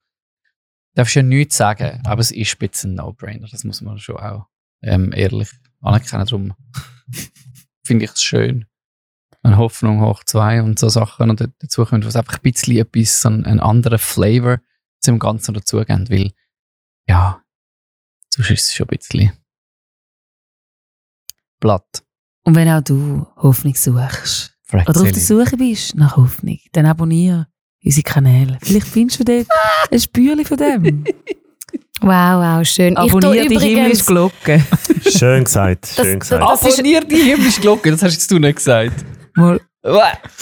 [0.96, 3.48] Darfst ja nichts sagen, aber es ist ein bisschen ein No-Brainer.
[3.52, 4.48] Das muss man schon auch
[4.82, 5.50] ähm, ehrlich
[5.82, 6.26] anerkennen.
[6.26, 6.54] Darum
[7.86, 8.66] finde ich es schön.
[9.44, 13.22] Eine Hoffnung hoch zwei und so Sachen und dazu kommt, was einfach ein bisschen etwas,
[13.22, 14.60] so einen anderen Flavor
[15.02, 16.10] zum Ganzen dazugeben.
[16.10, 16.32] Weil,
[17.08, 17.44] ja,
[18.30, 19.32] sonst ist es schon ein bisschen
[21.60, 22.05] platt.
[22.46, 25.22] Und wenn auch du Hoffnung suchst Fragt oder auf der.
[25.22, 27.48] Suche bist nach Hoffnung, dann abonniere
[27.84, 28.58] unsere Kanäle.
[28.62, 29.48] Vielleicht findest du dort
[29.92, 31.04] ein Spürchen von dem.
[32.02, 32.96] Wow, wow, schön.
[32.98, 34.62] Abonniere die himmlische Glocke.
[35.18, 36.44] Schön gesagt, schön Das- gesagt.
[36.44, 38.94] das- ist- Abonnier die himmlische Glocke, das hast jetzt du nicht gesagt.
[39.34, 39.60] Mal,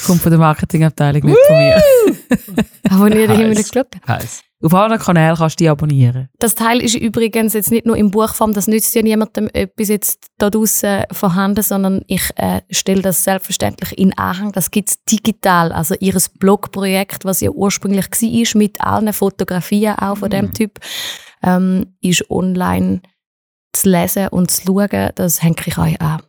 [0.05, 1.81] kommt von der Marketingabteilung, nicht von mir.
[2.89, 3.69] abonniere die Heiß.
[3.71, 3.99] Glocke.
[4.07, 4.41] Heiß.
[4.63, 6.29] Auf allen Kanälen kannst du die abonnieren.
[6.39, 10.27] Das Teil ist übrigens jetzt nicht nur in Buchform, das nützt ja niemandem etwas jetzt
[10.37, 14.53] da draussen vorhanden, sondern ich äh, stelle das selbstverständlich in Anhang.
[14.53, 20.19] Das gibt es digital, also ihr Blogprojekt, was ja ursprünglich war, mit allen Fotografien auch
[20.19, 20.79] von dem Typ,
[21.43, 23.01] ähm, ist online
[23.73, 25.09] zu lesen und zu schauen.
[25.15, 26.21] Das hänge ich euch an.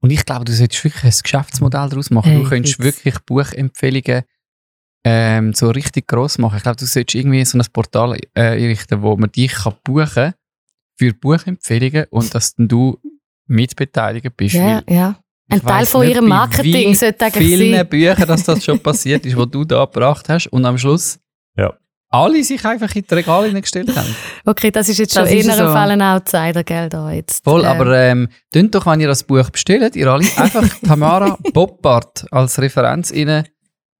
[0.00, 2.32] Und ich glaube, du solltest wirklich ein Geschäftsmodell daraus machen.
[2.32, 2.84] Hey, du könntest jetzt.
[2.84, 4.24] wirklich Buchempfehlungen
[5.04, 6.56] ähm, so richtig gross machen.
[6.56, 10.34] Ich glaube, du solltest irgendwie so ein Portal äh, einrichten, wo man dich kann buchen
[10.96, 12.98] für Buchempfehlungen und dass dann du
[13.46, 14.54] mitbeteiligt bist.
[14.54, 15.16] Ja, ja.
[15.50, 17.88] Ein Teil von nicht, ihrem Marketing sollte eigentlich vielen sein.
[17.88, 21.18] Büchern, dass das schon passiert ist, wo du da gebracht hast und am Schluss
[21.58, 21.74] Ja.
[22.08, 24.14] alle sich einfach in die Regale hineingestellt haben.
[24.46, 25.72] Okay, das ist jetzt schon Das eher ist ein so.
[25.72, 27.44] Fall ein Outsider, gell, da jetzt.
[27.44, 28.28] Voll, Ähm, aber ähm,
[28.70, 33.44] doch, wenn ihr das Buch bestellt, ihr alle einfach Tamara Boppard als Referenz rein.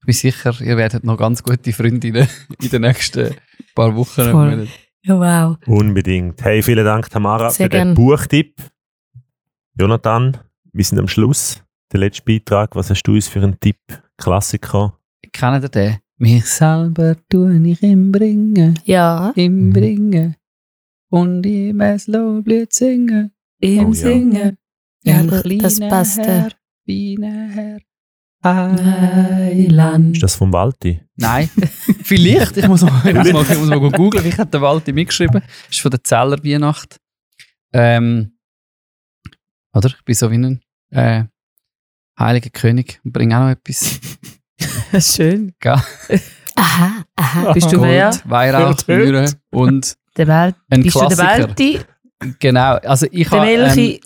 [0.02, 2.26] Ich bin sicher, ihr werdet noch ganz gute Freundinnen
[2.60, 3.34] in den nächsten
[3.74, 4.30] paar Wochen.
[4.30, 4.68] Voll.
[5.04, 5.18] Ja,
[5.50, 5.56] wow.
[5.66, 6.42] Unbedingt.
[6.42, 7.94] Hey, vielen Dank, Tamara, Sehr für den gern.
[7.94, 8.54] Buchtipp.
[9.78, 10.36] Jonathan,
[10.72, 11.62] wir sind am Schluss.
[11.92, 12.74] Der letzte Beitrag.
[12.74, 13.78] Was hast du uns für einen Tipp?
[14.16, 14.98] Klassiker.
[15.32, 15.96] Kennt ihr den?
[16.18, 19.32] Mich selber tue ich im Bringen, Ja.
[19.34, 20.36] im Bringen.
[21.10, 23.94] Und im Eslo-Blut singen, im Oh ja.
[23.94, 24.58] Singen.
[25.04, 26.18] Ja, Ein das- passt.
[26.18, 26.50] Herr,
[26.86, 27.78] feiner
[28.44, 30.16] Heiland.
[30.16, 31.00] Ist das vom Walti?
[31.16, 31.48] Nein,
[32.02, 32.56] vielleicht.
[32.56, 34.26] Ich muss mal, ich muss mal, ich muss mal googeln.
[34.26, 35.40] Ich habe den Walti mitgeschrieben.
[35.40, 36.98] Das ist von der Zeller Weihnacht.
[37.72, 38.36] Ähm,
[39.74, 39.88] oder?
[39.88, 41.24] Ich bin so wie ein äh,
[42.18, 44.00] heiliger König und bringe auch noch etwas.
[45.16, 45.54] Schön.
[46.56, 47.52] Aha, aha.
[47.54, 48.10] Bist du wer?
[48.10, 48.98] Gold, Weihrauch, Hört, hört.
[48.98, 50.56] Mühre und Der Welt.
[50.70, 51.48] ein Bist du der Klassiker.
[51.48, 51.80] Welti?
[52.38, 52.74] Genau.
[52.76, 53.98] Also ich habe ähm?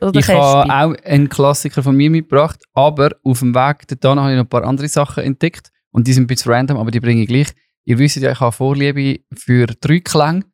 [0.00, 4.20] Oder der ich habe auch einen Klassiker von mir mitgebracht, aber auf dem Weg dorthin
[4.20, 6.90] habe ich noch ein paar andere Sachen entdeckt und die sind ein bisschen random, aber
[6.90, 7.48] die bringe ich gleich.
[7.84, 10.44] Ihr wisst ja, ich habe Vorliebe für Dreiklang.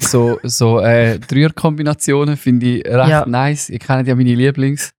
[0.00, 3.26] So, so äh, Dreierkombinationen finde ich recht Ja.
[3.26, 3.70] nice.
[3.70, 4.92] Ihr kennt ja meine Lieblings.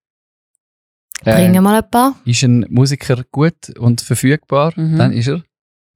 [1.23, 2.15] Bringen Äh, mal ein paar.
[2.25, 4.97] ist ein Musiker gut und verfügbar, Mhm.
[4.97, 5.43] dann ist er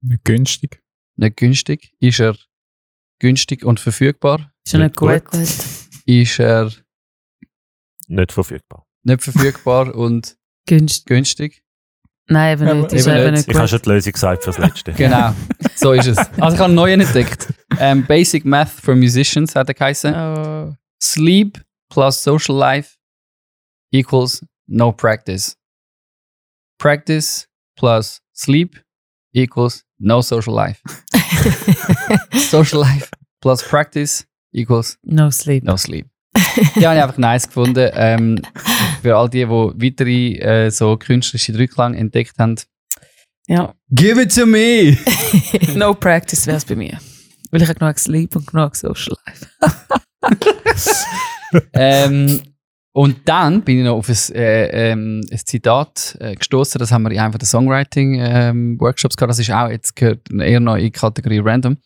[0.02, 0.82] Nicht günstig.
[1.16, 1.92] nicht günstig.
[2.00, 2.36] Ist er
[3.20, 5.24] günstig und verfügbar, Ist ja nicht gut.
[5.24, 5.40] Gut.
[6.06, 6.70] ist er
[8.10, 8.86] Nicht verfügbar.
[9.04, 10.36] nicht verfügbar und
[10.66, 11.06] Günstig.
[11.06, 11.62] günstig.
[12.28, 12.92] Nein, eben nicht.
[12.92, 13.46] Ist eben eben nicht.
[13.46, 14.92] nicht Ich habe schon die Lösung gesagt fürs Letzte.
[14.96, 15.34] Genau,
[15.74, 16.18] so ist es.
[16.18, 17.52] Also ich habe einen neuen entdeckt.
[17.78, 20.14] Ähm, Basic Math for Musicians hat er geheißen.
[20.14, 20.74] Oh.
[21.02, 22.96] Sleep plus social life
[23.92, 25.56] equals no practice.
[26.78, 28.80] Practice plus sleep
[29.32, 30.80] equals no social life.
[32.50, 33.08] social life
[33.40, 35.64] plus practice equals No sleep.
[35.64, 36.06] no sleep.
[36.76, 37.90] Die habe ich einfach nice gefunden.
[37.92, 38.40] Ähm,
[39.02, 42.56] für all die, die weitere äh, so künstlerische Drücklang entdeckt haben.
[43.46, 43.74] Ja.
[43.90, 44.96] Give it to me!
[45.74, 46.98] No practice wäre es bei mir.
[47.50, 49.46] Weil ich habe genug Sleep und genug Social Life.
[51.72, 52.40] ähm,
[52.92, 56.78] und dann bin ich noch auf ein, äh, ähm, ein Zitat äh, gestoßen.
[56.78, 59.30] Das haben wir in einem der Songwriting-Workshops gehabt.
[59.30, 61.76] Das ist auch jetzt gehört eher noch in die Kategorie Random.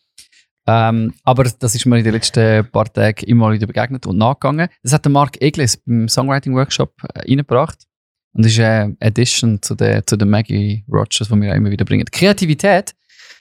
[0.67, 4.67] Ähm, aber das ist mir in den letzten paar Tagen immer wieder begegnet und nachgegangen.
[4.81, 7.85] Das hat der Mark Eglis beim Songwriting-Workshop äh, reingebracht.
[8.33, 11.71] Und das ist eine Addition zu der, zu der Maggie Rogers, die wir auch immer
[11.71, 12.05] wieder bringen.
[12.11, 12.95] Kreativität.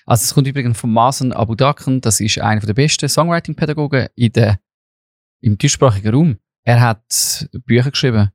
[0.07, 2.01] Also es kommt übrigens von Masen Abu Daken.
[2.01, 6.37] Das ist einer der besten Songwriting-Pädagogen im deutschsprachigen Raum.
[6.63, 8.31] Er hat Bücher geschrieben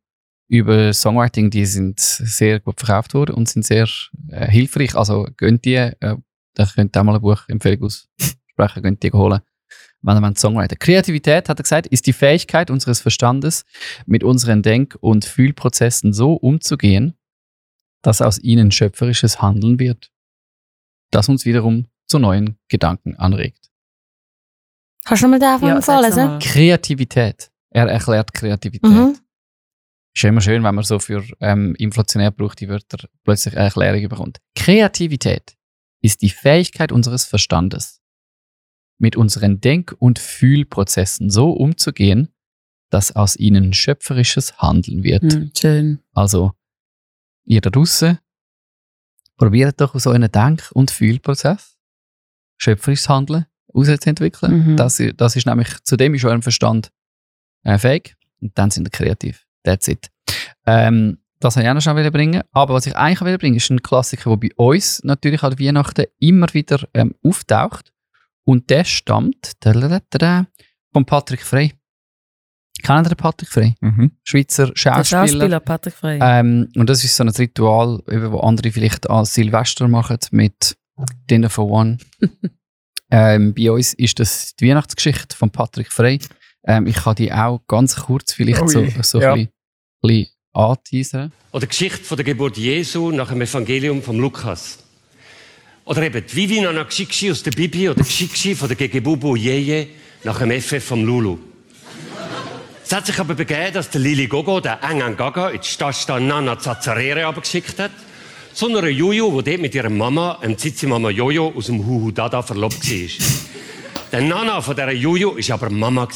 [0.48, 3.88] über Songwriting, die sind sehr gut verkauft worden und sind sehr
[4.30, 4.96] äh, hilfreich.
[4.96, 6.18] Also gönnt die, äh,
[6.56, 7.90] da könnt ihr auch mal eine Buchempfehlung
[8.60, 9.42] aussprechen, gönnt die holen,
[10.02, 10.76] wenn ihr Songwriter.
[10.76, 13.66] Kreativität, hat er gesagt, ist die Fähigkeit unseres Verstandes,
[14.06, 17.16] mit unseren Denk- und Fühlprozessen so umzugehen,
[18.02, 20.12] dass aus ihnen schöpferisches Handeln wird.
[21.12, 23.72] das uns wiederum zu neuen Gedanken anregt.
[25.06, 26.38] Kannst du noch mal Anfang Ja, vorlesen?
[26.40, 27.50] Kreativität.
[27.72, 28.90] Er erklärt Kreativität.
[28.90, 29.18] Mhm.
[30.14, 34.08] Ist ja immer schön, wenn man so für ähm, inflationär gebrauchte Wörter plötzlich eine Erklärung
[34.08, 34.38] bekommt.
[34.56, 35.56] Kreativität
[36.02, 37.99] ist die Fähigkeit unseres Verstandes,
[39.00, 42.30] mit unseren Denk- und Fühlprozessen so umzugehen,
[42.90, 45.34] dass aus ihnen schöpferisches Handeln wird.
[45.34, 46.00] Hm, schön.
[46.14, 46.52] Also,
[47.46, 48.20] ihr da draussen,
[49.38, 51.78] probiert doch so einen Denk- und Fühlprozess,
[52.58, 54.72] schöpferisches Handeln auszuentwickeln.
[54.72, 54.78] Mhm.
[54.78, 56.92] Das, das ist nämlich, zu dem ist euer Verstand
[57.64, 59.46] äh, fähig und dann sind ihr kreativ.
[59.64, 60.10] That's it.
[60.66, 62.44] Ähm, das wollte ich auch noch schnell bringen.
[62.52, 66.06] Aber was ich eigentlich will bringen, ist ein Klassiker, der bei uns natürlich an Weihnachten
[66.20, 67.94] immer wieder ähm, auftaucht.
[68.50, 71.72] Und der stammt von Patrick Frey.
[72.82, 73.76] Kennt ihr den Patrick Frey?
[73.80, 74.14] Mhm.
[74.24, 75.28] Schweizer Der Schauspieler.
[75.28, 76.18] Schauspieler Patrick Frey.
[76.20, 80.76] Ähm, und das ist so ein Ritual, eben, wo andere vielleicht als Silvester machen mit
[81.30, 82.00] Dinner for One.
[83.12, 86.18] ähm, bei uns ist das die Weihnachtsgeschichte von Patrick Frey.
[86.66, 89.34] Ähm, ich kann die auch ganz kurz vielleicht so, Ui, so ja.
[89.34, 89.54] ein bisschen,
[90.02, 91.32] bisschen anteasern.
[91.52, 94.80] Oder die Geschichte von der Geburt Jesu nach dem Evangelium von Lukas.
[95.90, 99.36] Oder eben die Vivi nach Geschichte aus der Bibi oder die Geschichte von der Gegebubu
[99.36, 99.88] Jeje
[100.24, 101.40] nach dem FF vom Lulu.
[102.86, 106.22] Es hat sich aber begeben, dass der Lili Gogo, der Engan Gaga, in die Stadt
[106.22, 107.90] Nana Zazarere abgeschickt hat.
[108.54, 112.44] Zu einer Juju, die dort mit ihrer Mama, dem Zizi-Mama Jojo, aus dem Huhu Dada
[112.44, 113.10] verlobt war.
[114.12, 116.08] Der Nana von dieser Juju war aber Mama.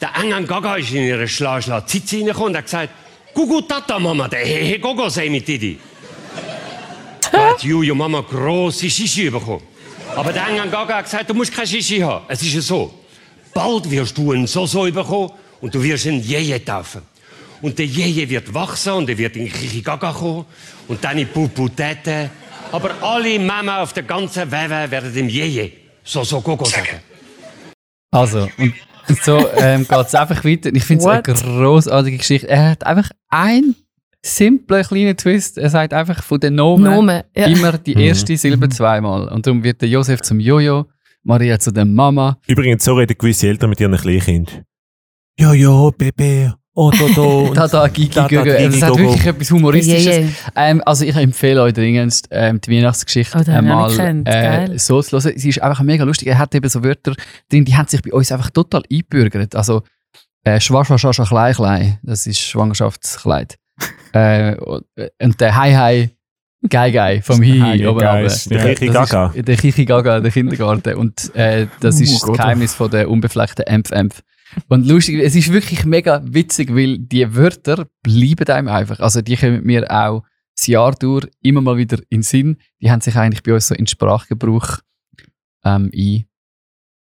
[0.00, 2.90] Der Engan Gaga ist in ihre Schla Schla Zizi reingekommen und hat gesagt,
[3.34, 5.80] Gugu Tata Mama, der Hehe Gogo sei mit Didi.
[7.32, 9.62] Da hat Juju Mama grosse Shishi bekommen.
[10.14, 12.24] Aber der Engan Gaga hat gesagt, du musst kein Shishi haben.
[12.28, 12.92] Es ist ja so.
[13.54, 15.30] Bald wirst du einen Soso bekommen
[15.60, 17.02] und du wirst einen Jeje taufen.
[17.62, 20.44] Und der Jeje wird wachsen und er wird in Chichi Gaga kommen
[20.88, 22.30] und dann in Pupu Tete.
[22.70, 25.72] Aber alle Mama auf der ganzen Welt werden dem Jeje
[26.04, 27.00] Soso Gogo sagen.
[28.10, 30.70] Also, und so ähm, geht es einfach weiter.
[30.74, 32.48] Ich finde es eine großartige Geschichte.
[32.48, 33.74] Er hat einfach einen
[34.24, 35.58] simplen kleinen Twist.
[35.58, 37.22] Er sagt einfach von den Nomen Nomen.
[37.36, 37.46] Ja.
[37.46, 39.28] immer die erste Silbe zweimal.
[39.28, 40.86] Und darum wird der Josef zum Jojo,
[41.24, 42.38] Maria zu der Mama.
[42.46, 44.62] Übrigens, so reden gewisse Eltern mit ihren Kleinkind.
[45.38, 45.52] Ja,
[45.90, 46.50] Baby.
[46.74, 47.20] Oh, da, da.
[47.22, 48.42] und- Da, da, Gigi, Da, da.
[48.44, 50.04] Gigi, Es hat wirklich etwas Humoristisches.
[50.06, 50.28] Je, je.
[50.56, 53.90] Ähm, also ich empfehle euch dringendst, ähm, die Weihnachtsgeschichte Oh, einmal
[54.26, 55.32] äh, so zu hören.
[55.38, 56.28] Sie ist einfach mega lustig.
[56.28, 57.14] Er hat eben so Wörter
[57.50, 59.54] drin, die haben sich bei uns einfach total eingebürgert.
[59.54, 59.82] Also
[60.44, 63.58] äh, Schwa, Schwa, Schwa, Schwa, Klein, Klein, das ist Schwangerschaftskleid.
[64.12, 64.84] Äh, und,
[65.40, 66.10] der Hi, Hi,
[66.68, 68.12] Gei, Gei vom Hi, Hi, oben runter.
[68.14, 69.28] der das ist- Gaga.
[69.36, 70.94] Der Chichi Gaga, der Kindergarten.
[70.96, 72.36] Und äh, das Oh ist das Gott.
[72.36, 74.22] Geheimnis von der unbefleckten Empf-Empf.
[74.68, 79.00] Und lustig, es ist wirklich mega witzig, weil die Wörter bleiben einem einfach.
[79.00, 80.22] Also die kommen mir auch
[80.56, 82.56] das Jahr durch immer mal wieder in den Sinn.
[82.82, 84.78] Die haben sich eigentlich bei uns so in Sprachgebrauch
[85.64, 86.24] ähm, ein.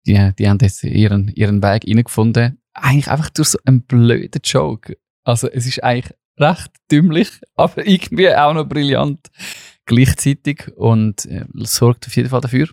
[0.08, 2.60] Die, die haben jetzt ihren, ihren Weg reingefunden.
[2.74, 4.98] Eigentlich einfach durch so einen blöden Joke.
[5.24, 9.30] Also es ist eigentlich recht dümmlich, aber irgendwie auch noch brillant
[9.86, 12.68] gleichzeitig und äh, sorgt auf jeden Fall dafür,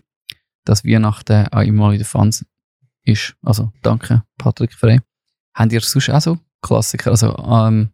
[0.65, 2.45] dass Weihnachten auch immer wieder Fans
[3.03, 3.35] ist.
[3.41, 4.99] Also danke, Patrick Frey.
[5.53, 7.11] Habt ihr sonst auch so Klassiker?
[7.11, 7.89] Also ähm,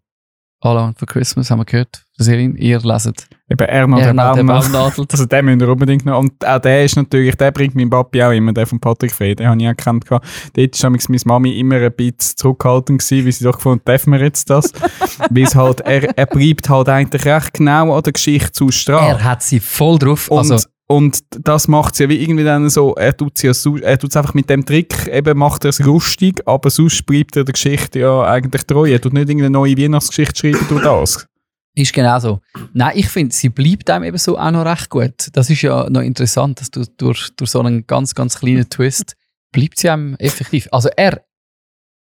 [0.62, 2.04] All Want for Christmas haben wir gehört.
[2.18, 4.44] Selin, ihr leset Eben der Erna der Baumnadel.
[4.44, 5.06] Baumnadel.
[5.10, 6.20] Also den müsst ihr unbedingt noch.
[6.20, 9.36] Und auch der ist natürlich, der bringt mein Papi auch immer, der von Patrick Frey,
[9.36, 10.06] den habe ich auch gekannt.
[10.10, 14.20] Dort war meine Mami immer ein bisschen zurückhaltend gewesen, weil sie doch gefunden, dürfen wir
[14.20, 14.74] jetzt das?
[15.30, 19.18] weil es halt, er, er bleibt halt eigentlich recht genau an der Geschichte zu strahlen.
[19.18, 20.28] Er hat sie voll drauf.
[20.28, 20.58] Und, also,
[20.92, 23.98] und das macht es ja wie irgendwie dann so, er tut es ja so, er
[24.00, 27.54] tut's einfach mit dem Trick, eben macht er es lustig, aber sonst bleibt er der
[27.54, 28.90] Geschichte ja eigentlich treu.
[28.92, 31.28] Er tut nicht irgendeine neue Weihnachtsgeschichte schreiben durch das.
[31.76, 32.42] Ist genau so.
[32.74, 35.28] Nein, ich finde, sie bleibt einem eben so auch noch recht gut.
[35.34, 39.14] Das ist ja noch interessant, dass du durch, durch so einen ganz, ganz kleinen Twist
[39.52, 40.68] bleibt sie einem effektiv.
[40.72, 41.24] Also er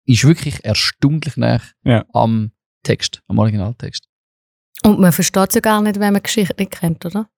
[0.05, 2.05] ist wirklich erstaunlich nah Ja.
[2.13, 2.51] am
[2.83, 4.05] Text, am Originaltext.
[4.83, 7.29] Und man versteht ja gar nicht, wenn man Geschichte nicht kennt, oder?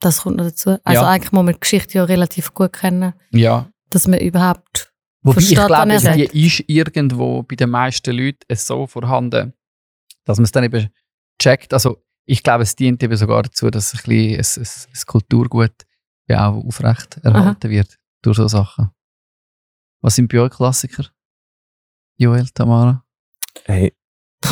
[0.00, 0.78] Das kommt noch dazu.
[0.84, 1.08] Also Ja.
[1.10, 3.70] eigentlich muss man die Geschichte ja relativ gut kennen, Ja.
[3.90, 4.92] dass man überhaupt
[5.22, 9.52] Wobei ich Versteht, glaube, was er die ist irgendwo bei den meisten Leuten so vorhanden,
[10.24, 10.88] dass man es dann eben
[11.38, 11.74] checkt.
[11.74, 15.74] Also ich glaube, es dient eben sogar dazu, dass ein bisschen ein, ein, ein Kulturgut
[16.26, 18.90] ja auch aufrecht erhalten wird durch so Sachen.
[20.00, 21.04] Was sind bei euch Klassiker?
[22.16, 23.04] Joel, Tamara?
[23.64, 23.92] Hey,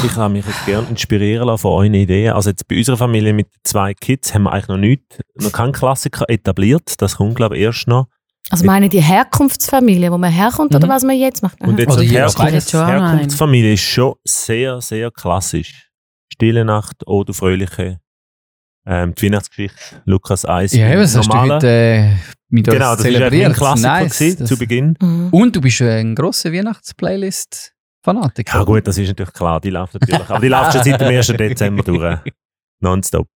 [0.05, 2.33] ich habe mich jetzt gerne inspirieren lassen von euren Ideen.
[2.33, 5.73] Also jetzt bei unserer Familie mit zwei Kids haben wir eigentlich noch nichts, noch keinen
[5.73, 6.95] Klassiker etabliert.
[7.01, 8.07] Das kommt, glaube ich, erst noch.
[8.51, 10.91] Also meine die Herkunftsfamilie, wo man herkommt, oder Mhm.
[10.91, 11.61] was man jetzt macht?
[11.61, 12.73] Und jetzt Oder die Herkunfts.
[12.73, 15.91] Herkunftsfamilie ist schon sehr, sehr klassisch.
[16.33, 17.99] Stille Nacht, O du Fröhliche.
[18.87, 20.73] Ähm, die Weihnachtsgeschichte, Lukas 1.
[20.73, 22.15] Ja, was hast du heute äh,
[22.49, 23.55] mit uns Genau, das war ein zelebriert?
[23.55, 24.19] Klassiker Nice.
[24.19, 24.97] gewesen, Das- zu Beginn.
[25.01, 25.29] Mhm.
[25.31, 26.51] Und du bist ein grosser
[28.05, 28.59] Weihnachtsplaylist-Fanatiker.
[28.59, 30.29] Ja gut, das ist natürlich klar, die läuft natürlich.
[30.29, 31.27] Aber die läuft schon seit dem 1.
[31.39, 32.19] Dezember durch.
[32.81, 33.27] Nonstop.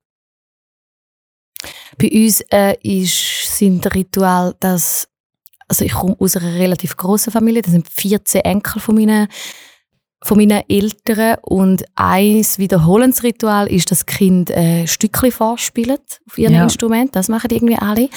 [1.99, 5.09] Bei uns äh, ist, sind Ritual, dass
[5.69, 9.29] also ich komme aus einer relativ grossen Familie, das sind 14 Enkel von meinen,
[10.23, 15.99] von meinen Eltern und eins wiederholendes Ritual ist, dass die Kinder äh, Stückchen vorspielen
[16.29, 16.65] auf ihrem Ja.
[16.65, 18.11] Instrument, das machen die irgendwie alle.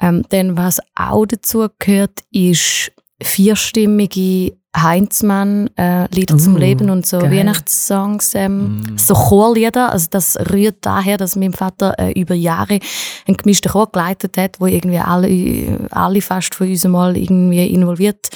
[0.00, 7.06] Ähm, dann was auch dazu gehört, ist vierstimmige Heinzmann äh, Lieder zum Uh, Leben und
[7.06, 7.32] so geil.
[7.32, 8.98] Weihnachtssongs, ähm, Mm.
[8.98, 9.90] so Chorlieder.
[9.92, 12.78] Also das rührt daher, dass mein Vater äh, über Jahre
[13.26, 18.28] einen gemischten Chor geleitet hat, wo irgendwie alle, alle fast von uns mal irgendwie involviert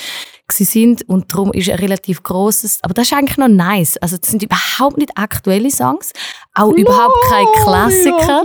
[0.52, 2.78] sind und darum ist ein relativ großes.
[2.82, 3.96] Aber das ist eigentlich noch nice.
[3.98, 6.12] Also das sind überhaupt nicht aktuelle Songs,
[6.54, 8.44] auch überhaupt keine Klassiker.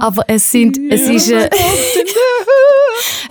[0.00, 1.48] Aber es sind, es ist äh,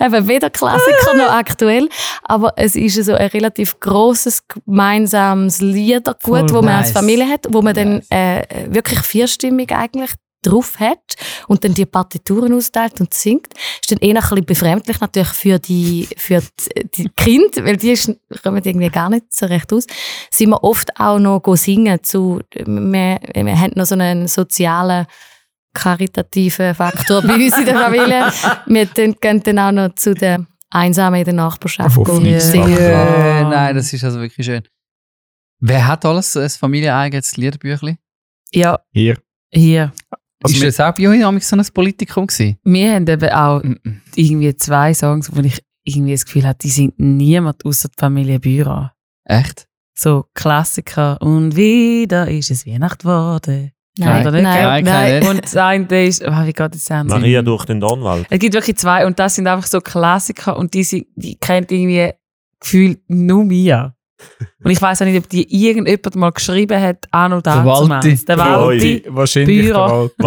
[0.00, 1.88] eben weder Klassiker noch aktuell,
[2.24, 6.92] aber es ist so ein relativ großes gemeinsames Liedergut, Voll wo man als nice.
[6.92, 10.10] Familie hat, wo man dann äh, wirklich vierstimmig eigentlich
[10.42, 10.98] drauf hat
[11.48, 13.48] und dann die Partituren austeilt und singt,
[13.80, 17.90] ist dann eher ein bisschen befremdlich natürlich für die, für die, die Kinder, weil die
[17.92, 18.10] ist-
[18.42, 19.86] kommen irgendwie gar nicht so recht aus.
[20.30, 25.06] Sind wir oft auch noch go singen zu, wir, wir haben noch so einen sozialen
[25.72, 28.32] karitativen Faktor bei uns in der Familie.
[28.66, 32.40] Wir dann- gehen dann auch noch zu den Einsamen in der Nachbarschaft Fließband.
[32.42, 32.78] singen.
[32.80, 34.62] Ja, nein, das ist also wirklich schön.
[35.60, 37.98] Wer hat alles ein familieneigenes Liederbüchlein?
[38.52, 39.18] Ja, Hier.
[39.52, 39.92] hier.
[40.42, 42.58] Also ist das auch bei euch so ein Politikum gewesen?
[42.64, 43.62] Wir haben eben auch
[44.14, 48.40] irgendwie zwei Songs, wo ich irgendwie das Gefühl habe, die sind niemand außer die Familie
[48.40, 48.92] Bührer.
[49.24, 49.66] Echt?
[49.94, 51.20] So Klassiker.
[51.20, 53.72] Und wieder ist es Weihnacht geworden.
[53.98, 54.42] Nein, Oder nicht?
[54.44, 55.26] nein, Nein, nein.
[55.26, 57.06] Und das eine ist, oh, wie geht das an?
[57.08, 58.26] Maria durch den Dornwald.
[58.30, 61.70] Es gibt wirklich zwei und das sind einfach so Klassiker und die, sind, die kennt
[61.70, 62.12] irgendwie
[62.60, 63.94] gefühlt nur mir.
[64.64, 67.64] Und ich weiß auch nicht, ob die irgendjemand mal geschrieben hat, auch noch Der.
[67.64, 68.16] Walti.
[68.24, 69.02] Der Der Walti.
[69.08, 70.10] Wahrscheinlich Bührer.
[70.18, 70.20] der.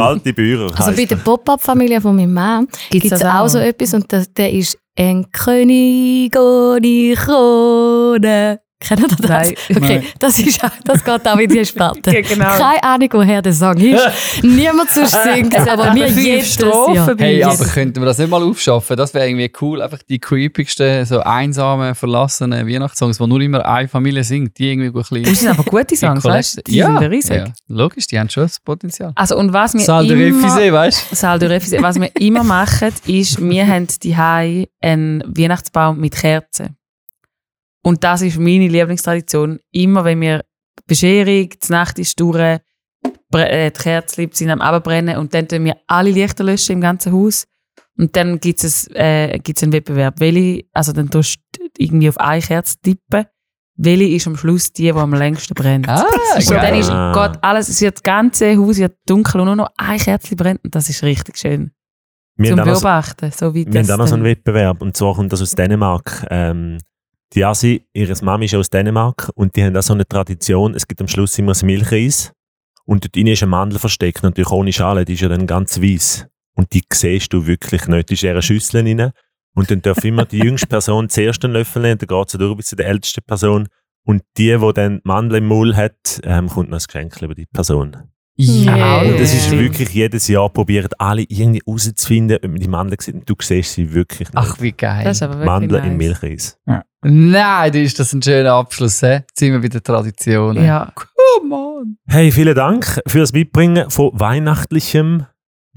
[0.75, 1.23] Also bei der er.
[1.23, 3.47] Pop-Up-Familie von meinem Mann gibt es auch auch?
[3.47, 8.59] so etwas und das, der ist ein König ohne Krone.
[8.87, 9.19] Kennt ihr das?
[9.19, 9.53] Nein.
[9.69, 10.03] Okay, Nein.
[10.19, 12.01] das, ist, das geht auch in die Sparte.
[12.13, 12.45] Ja, genau.
[12.45, 14.03] Keine Ahnung, woher der Song ist.
[14.43, 17.15] Niemand sonst singt es, aber wir jedes Strophen Jahr.
[17.15, 18.97] bei Hey, aber könnten wir das nicht mal aufschaffen?
[18.97, 19.81] Das wäre irgendwie cool.
[19.81, 24.87] Einfach die creepigsten, so einsamen, verlassenen Weihnachtssongs, die nur immer eine Familie singt, die irgendwie
[24.87, 25.23] ein bisschen...
[25.23, 26.61] Das sind aber gute Songs, weißt du?
[26.63, 27.37] Die ja, sind riesig.
[27.37, 29.13] ja, logisch, die haben schon das Potenzial.
[29.15, 30.47] Also, und was wir de immer...
[30.47, 31.11] Refusé, weißt
[31.41, 31.81] de Refusé.
[31.81, 36.75] Was wir immer machen, ist, wir haben die einen Weihnachtsbaum mit Kerzen.
[37.83, 39.59] Und das ist meine Lieblingstradition.
[39.71, 40.43] Immer wenn wir
[40.87, 42.59] Bescherung, die Nacht ist durch,
[43.33, 47.13] äh, die Kerzen sind am Abbrennen und dann tun wir alle Lichter löschen im ganzen
[47.13, 47.45] Haus.
[47.97, 50.19] Und dann gibt es äh, gibt's einen Wettbewerb.
[50.19, 53.25] Welche, also dann tust du irgendwie auf eine Kerze tippen.
[53.75, 55.87] Welche ist am Schluss die, die am längsten brennt?
[55.89, 56.05] Ah,
[56.35, 57.11] Und dann ist Ah.
[57.13, 60.63] Gott alles, es wird das ganze Haus wird dunkel und nur noch ein Kerzchen brennt
[60.63, 61.71] und das ist richtig schön.
[62.35, 65.33] Wir zum Beobachten, so wie Wir haben auch noch so einen Wettbewerb und zwar kommt
[65.33, 66.25] das aus Dänemark.
[66.29, 66.77] Ähm,
[67.33, 70.87] die Asi, ihre Mami ist aus Dänemark und die haben auch so eine Tradition, es
[70.87, 72.31] gibt am Schluss immer ein Milcheis
[72.85, 75.81] und dort drin ist eine Mandel versteckt, natürlich ohne Schale, die ist ja dann ganz
[75.81, 79.11] weiß und die siehst du wirklich nicht, die ist in einer Schüssel rein
[79.55, 82.57] und dann darf immer die jüngste Person zuerst einen Löffel nehmen, dann geht sie durch
[82.57, 83.67] bis zu der ältesten Person.
[84.05, 87.45] Und die, die dann Mandel im Maul hat, ähm, kommt noch ein Geschenk über die
[87.45, 88.12] Person.
[88.37, 89.01] Yeah.
[89.03, 93.29] Und das ist wirklich jedes Jahr probieren alle irgendwie herauszufinden, ob man die Mandel sieht.
[93.29, 94.37] Du siehst sie wirklich nicht.
[94.37, 95.03] Ach, wie geil.
[95.03, 95.87] Das ist aber wirklich Mandel nice.
[95.87, 96.59] in Milcheis.
[96.65, 99.01] Nein, da ist das ein schöner Abschluss.
[99.01, 99.07] He?
[99.07, 100.63] Jetzt sind wir bei der Tradition.
[100.63, 100.91] Ja.
[100.95, 101.97] Come on.
[102.07, 105.27] Hey, vielen Dank fürs Mitbringen von weihnachtlichem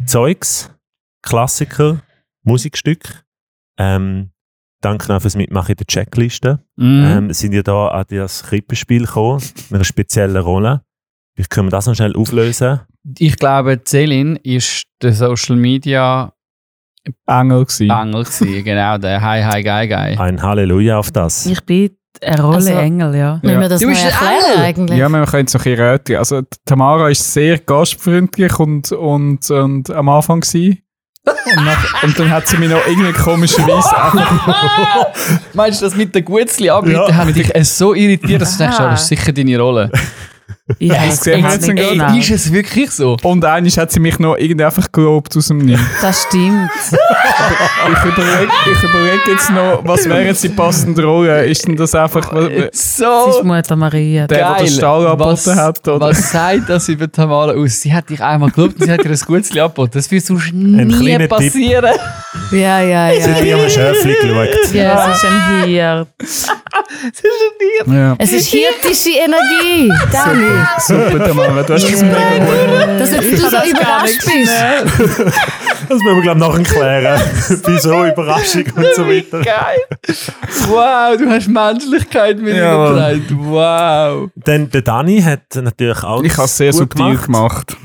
[0.07, 0.71] Zeugs,
[1.23, 2.01] Klassiker,
[2.43, 3.25] Musikstück.
[3.79, 4.31] Ähm,
[4.81, 6.65] danke auch fürs Mitmachen in der Checkliste.
[6.77, 7.05] Mhm.
[7.05, 10.86] Ähm, sind ihr da an das Krippenspiel gekommen, mit einer speziellen Rolle?
[11.37, 12.81] Vielleicht können wir das noch schnell auflösen.
[13.19, 16.33] Ich glaube, Celine ist der Social Media
[17.27, 17.91] Engel gewesen.
[17.91, 18.65] Engel gewesen.
[18.65, 20.17] genau, der Hi Hi Guy Guy.
[20.19, 21.47] Ein Halleluja auf das.
[21.47, 21.91] Ich bin
[22.23, 23.41] eine Rolle Also- Engel, ja.
[23.45, 23.61] Ja.
[23.61, 24.65] wir das Du bist ein Engel.
[24.65, 24.99] eigentlich?
[24.99, 26.19] Ja, man könnte es noch ein bisschen.
[26.19, 30.79] Also, Tamara ist sehr gastfreundlich und, und, und am Anfang gewesen.
[31.27, 35.07] Und, nach, und dann hat sie mich noch irgendwie komischerweise einfach...
[35.55, 37.15] Meinst du, das mit den Gutzli anbieten Ja.
[37.15, 39.91] hat dich so irritiert, dass du denkst, das ist sicher deine Rolle?
[40.79, 42.17] Ich Das sehen wir jetzt nicht genau.
[42.19, 43.17] Ist es wirklich so?
[43.23, 45.81] Und eigentlich hat sie mich noch irgendwie einfach gelobt aus dem Nichts.
[46.03, 46.69] Das stimmt.
[46.83, 51.47] Ich überlege ich überleg jetzt noch, was wäre jetzt die passende Rolle?
[51.47, 54.27] Ist denn das einfach was- der, Es ist So Mutter Maria.
[54.27, 55.87] der den Stall angeboten hat?
[55.87, 56.01] Oder?
[56.01, 57.81] was sagt das über Tamara aus?
[57.81, 59.93] Sie hat dich einmal gelobt und sie hat dir ein gutes angeboten.
[59.95, 61.29] Das wird sonst nie kleiner Tipp.
[61.29, 61.95] passieren.
[62.51, 63.57] Ja, ja, Sie hat ja.
[63.57, 64.75] bei einem Schöfli geschaut.
[64.75, 66.09] Ja, es ist ein Hirt.
[67.87, 68.15] Ja.
[68.19, 70.45] Es ist hirtische Energie, Dani.
[70.79, 73.01] Super, Tamara, du hast das mega gut.
[73.01, 74.53] Dass jetzt du so überrascht bist.
[75.89, 77.21] Das müssen wir, glaube ich, nachher klären.
[77.67, 79.43] Wieso, Überraschung und so weiter.
[79.43, 79.79] Geil.
[80.69, 82.99] Wow, du hast Menschlichkeit mit Ja, Mann.
[82.99, 83.47] eingetragen.
[83.51, 84.31] Wow.
[84.35, 87.77] Denn der Dani hat natürlich auch Ich habe es sehr gut subtil gemacht.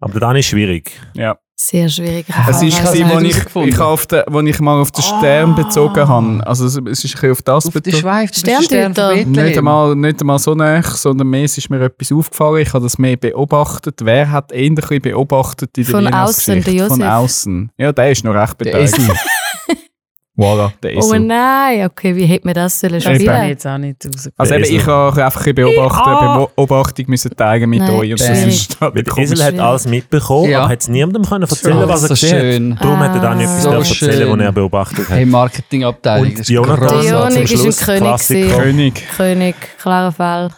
[0.00, 0.90] Aber der Dani ist schwierig.
[1.14, 1.36] Ja.
[1.58, 2.26] Sehr schwierig.
[2.50, 6.06] Es ist, du gewesen, ich, ich, auf den, wo ich mal auf den Stern bezogen
[6.06, 6.46] habe.
[6.46, 8.00] Also es es ist ein bisschen auf das Auf den bezogen.
[8.02, 9.32] Schweif, Stern von Bethlehem.
[9.32, 12.60] Nicht einmal, nicht einmal so nah, sondern mehr ist mir etwas aufgefallen.
[12.60, 14.00] Ich habe das mehr beobachtet.
[14.04, 17.08] Wer hat bisschen beobachtet in der Von außen, der Von Josef.
[17.10, 17.72] außen.
[17.78, 19.00] Ja, der ist noch recht beteiligt.
[20.38, 21.20] Voilà, der Oh Esel.
[21.20, 23.48] nein, okay, wie hätte man das sollen kann ich spielen?
[23.48, 24.28] jetzt auch nicht raus.
[24.36, 28.10] also eben, ich habe einfach ein beobachten, Beobachtung müssen teilen mit Nein, euch.
[28.10, 29.16] Und das ist Weil der.
[29.18, 30.60] Esel hat alles mitbekommen, Ja.
[30.60, 32.84] aber hat es niemandem können erzählen, Oh, was er so gesehen hat.
[32.84, 33.42] Darum hat er dann Ah.
[33.42, 35.16] etwas So erzählen, was er beobachtet hat.
[35.16, 36.26] Hey, Marketingabteilung.
[36.30, 38.54] Und ist Jonathan ist ein König.
[38.58, 39.02] König.
[39.16, 40.50] König, klarer Fall.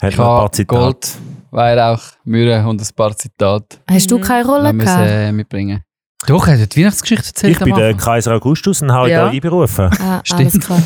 [0.00, 0.78] Hat noch ein paar Zitate.
[0.80, 1.08] Gold,
[1.50, 5.10] Weihrauch, Myrrhe und ein paar Zitate Hast du keine Rolle gehabt?
[5.10, 5.82] äh, mitbringen.
[6.26, 7.94] Doch, er hat die Weihnachtsgeschichte erzählt Ich bin der.
[7.94, 9.24] Kaiser Augustus und habe Ja.
[9.26, 9.86] da einberufen.
[10.00, 10.40] Ah, Stimmt.
[10.40, 10.82] alles klar.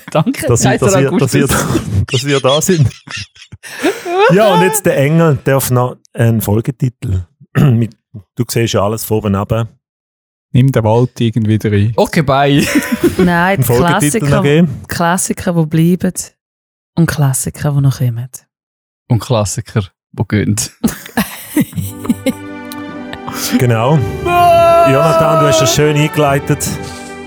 [0.12, 2.04] Danke, dass, Kaiser ihr, dass, ihr, Augustus.
[2.12, 2.88] dass ihr da sind.
[4.34, 7.24] ja, und jetzt der Engel darf noch einen Folgetitel.
[8.34, 9.68] Du siehst ja alles vorne runter.
[10.52, 11.92] Nimm den Wald irgendwie rein.
[11.96, 12.66] Okay, bye.
[13.18, 14.80] Nein, die Klassiker, geben.
[14.88, 16.14] Klassiker, die bleiben
[16.94, 18.28] und Klassiker, die noch kommen.
[19.08, 20.56] Und Klassiker, die gehen.
[23.58, 23.98] Genau.
[24.92, 26.58] Jonathan, du hast das schön eingeleitet.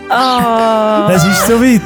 [0.10, 1.82] Ah, Es ist soweit.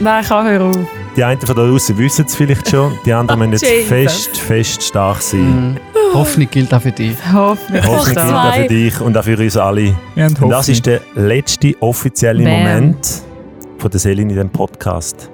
[0.00, 0.76] nein, kann hör auf.
[1.16, 4.82] Die einen von da draußen wissen es vielleicht schon, die anderen müssen jetzt fest, fest
[4.84, 5.72] stark sein.
[5.72, 5.76] Mhm.
[6.14, 7.16] Hoffnung gilt auch für dich.
[7.32, 7.84] Hoffentlich.
[7.86, 9.94] Hoffentlich gilt auch für dich und auch für uns alle.
[10.14, 12.52] Wir haben Und das ist der letzte offizielle Bam.
[12.58, 13.22] Moment
[13.78, 15.30] von der Selin in diesem Podcast.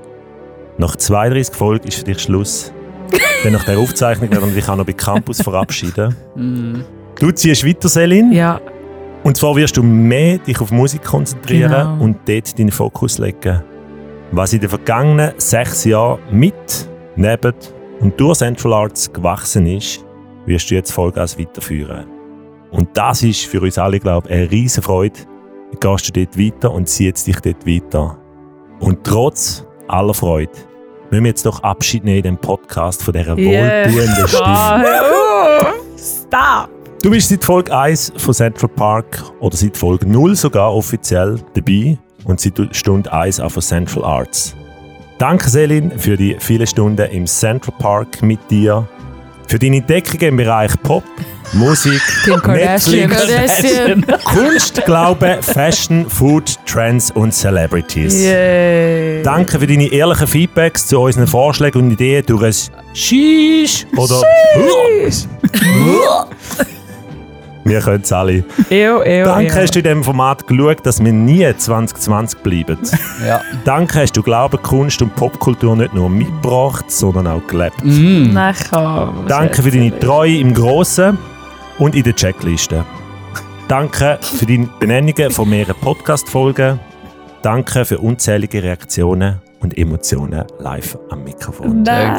[0.78, 2.72] Nach 32 Folgen ist für dich Schluss.
[3.44, 6.16] Denn nach der Aufzeichnung werden wir dich auch noch bei Campus verabschieden.
[6.34, 6.84] Mhm.
[7.18, 8.32] Du ziehst weiter, Selin.
[8.32, 8.60] Ja,
[9.26, 12.04] Und zwar wirst du mehr dich auf Musik konzentrieren Genau.
[12.04, 13.60] und dort deinen Fokus legen.
[14.30, 17.52] Was in den vergangenen sechs Jahren mit, neben
[17.98, 20.04] und durch Central Arts gewachsen ist,
[20.44, 22.06] wirst du jetzt Vollgas weiterführen.
[22.70, 25.18] Und das ist für uns alle, glaube ich, eine riesige Freude.
[25.80, 28.18] Gehst du dort weiter und ziehst dich dort weiter.
[28.78, 30.52] Und trotz aller Freude
[31.10, 33.86] müssen wir jetzt doch Abschied nehmen in dem Podcast von dieser Yeah.
[33.86, 34.86] wohltuenden Stimme.
[35.98, 36.75] Stop!
[37.02, 41.98] Du bist seit Folge 1 von Central Park oder seit Folge 0 sogar offiziell dabei
[42.24, 44.54] und seit Stunde 1 auch von Central Arts.
[45.18, 48.88] Danke Selin für die vielen Stunden im Central Park mit dir,
[49.46, 51.04] für deine Entdeckungen im Bereich Pop,
[51.52, 52.00] Musik.
[52.46, 53.64] Netflix,
[54.24, 58.14] Kunst, Glaube, Fashion, Food, Trends und Celebrities.
[58.20, 59.22] Yay.
[59.22, 64.22] Danke für deine ehrlichen Feedbacks zu unseren Vorschlägen und Ideen durch ein Shish oder
[67.66, 68.44] Wir können es alle.
[68.70, 69.62] Ew, ew, Danke ew.
[69.62, 72.78] hast du in diesem Format geschaut, dass wir nie 2020 bleiben.
[73.26, 73.40] Ja.
[73.64, 77.82] Danke hast du Glauben, Kunst und Popkultur nicht nur mitgebracht, sondern auch gelebt.
[77.82, 78.30] Mhm.
[78.32, 79.24] Nein, kann.
[79.26, 81.18] Danke für deine Treue im Grossen
[81.78, 82.84] und in der Checkliste.
[83.68, 86.78] Danke für deine Benennungen von mehreren Podcast-Folgen.
[87.42, 91.84] Danke für unzählige Reaktionen und Emotionen live am Mikrofon.
[91.84, 92.14] Schön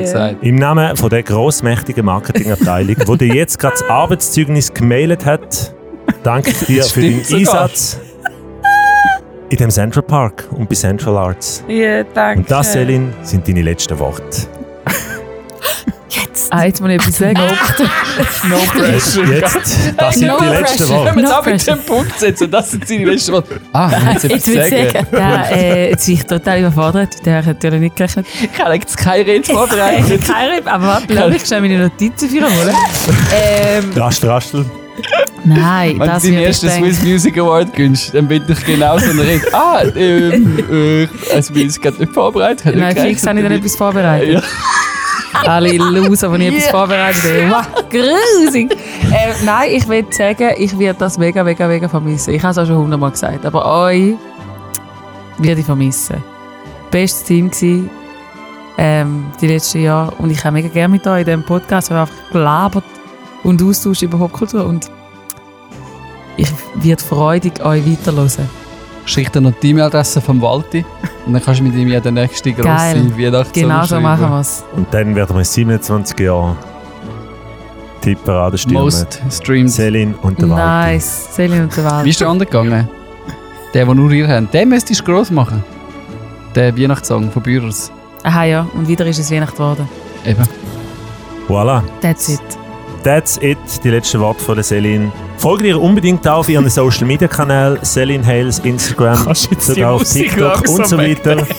[0.00, 0.42] gesagt.
[0.42, 5.72] Im Namen von der grossmächtigen Marketingabteilung, die dir jetzt gerade das Arbeitszeugnis gemailt hat,
[6.24, 7.38] danke ich dir für deinen sogar.
[7.38, 8.00] Einsatz
[9.50, 11.64] in dem Central Park und bei Central Arts.
[11.68, 12.40] Ja, danke.
[12.40, 14.48] Und das, Selin, sind deine letzten Worte.
[16.10, 16.52] Jetzt.
[16.52, 17.40] Ah, jetzt muss ich etwas sagen.
[18.48, 19.24] No pressure.
[19.34, 20.88] Jetzt, das sind No die letzten.
[20.88, 21.04] Worte.
[21.06, 23.60] Wenn wir No mit dem Punkt setzen, das sind seine letzten Worte.
[23.72, 25.06] Ah, jetzt Jetzt etwas will ich sagen.
[25.06, 25.06] sagen.
[25.12, 27.08] Ja, äh, jetzt bin ich total überfordert.
[27.24, 28.26] Da habe ich natürlich nicht gerechnet.
[28.40, 30.24] Ich habe jetzt keine Rede vorbereitet.
[30.24, 32.74] Keine Rede, aber warte, lass mich schnell meine Notizen für holen.
[33.34, 34.64] ähm, Rast, rastel.
[35.44, 37.02] nein, Wenn das du deinen ersten Swiss.
[37.02, 39.44] Music Award gönnst, dann bin ich genau so eine Rede.
[39.52, 42.74] Ah, ähm, äh, also bin ich gerade nicht vorbereitet.
[42.74, 44.34] Nein, fix habe ich dann etwas vorbereitet.
[44.34, 44.42] Ja.
[45.32, 47.66] Alle Loser, die ich etwas vorbereitet habe.
[47.90, 48.72] Grusig.
[48.72, 52.34] Äh, nein, ich will sagen, ich werde das mega, mega, mega vermissen.
[52.34, 54.14] Ich habe es auch schon hundertmal gesagt, aber euch
[55.38, 56.22] werde ich vermissen.
[56.90, 57.90] Bestes Team gewesen.
[58.78, 60.12] ähm, die letzten Jahre.
[60.18, 62.84] Und ich habe mega gerne mit euch in diesem Podcast, weil wir einfach gelabert
[63.42, 64.64] und Austausch über Popkultur.
[64.64, 64.90] Und
[66.36, 68.48] ich werde freudig euch weiterhören.
[69.08, 70.84] Schick dir noch die E-Mail-Adresse vom Walti
[71.24, 73.16] und dann kannst du mit ihm ja den nächsten grossen.
[73.16, 74.62] Weihnachtssong Genau so machen wir es.
[74.76, 76.56] Und dann werden wir in 27 Jahren
[78.02, 78.82] Tipperade stürmen.
[78.82, 79.70] Most streamed.
[79.70, 80.66] Celine und der Walter.
[80.66, 81.34] Nice.
[81.34, 82.06] Selin und der Wie Wald.
[82.06, 82.88] ist der andere gegangen?
[83.72, 84.52] Der, den nur ihr habt.
[84.52, 85.64] Den müsstest du gross machen.
[86.54, 87.90] Der Weihnachtssong von Bürers.
[88.24, 88.66] Aha, ja.
[88.74, 89.88] Und wieder ist es Weihnacht geworden.
[90.26, 90.44] Eben.
[91.48, 91.82] Voilà.
[92.02, 92.40] That's it.
[93.02, 93.58] That's it.
[93.84, 95.12] Die letzten Worte von der Celine.
[95.38, 100.00] Folgt ihr unbedingt auch auf ihren Social Media Kanal, Celine Hales, Instagram, die sogar auf
[100.00, 101.36] Musik TikTok und so weiter.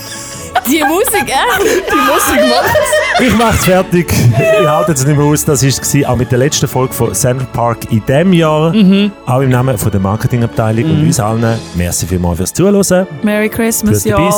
[0.68, 3.24] Die Musik, äh?
[3.24, 4.12] Ich mach's fertig.
[4.12, 5.46] Ich halte jetzt nicht mehr aus.
[5.46, 8.74] Das war auch mit der letzten Folge von Central Park in diesem Jahr.
[8.74, 9.12] Mhm.
[9.26, 11.58] Auch im Namen von der Marketingabteilung und uns allen.
[11.76, 13.08] Merci vielmals fürs Zuhören.
[13.24, 14.32] Merry Christmas, ja.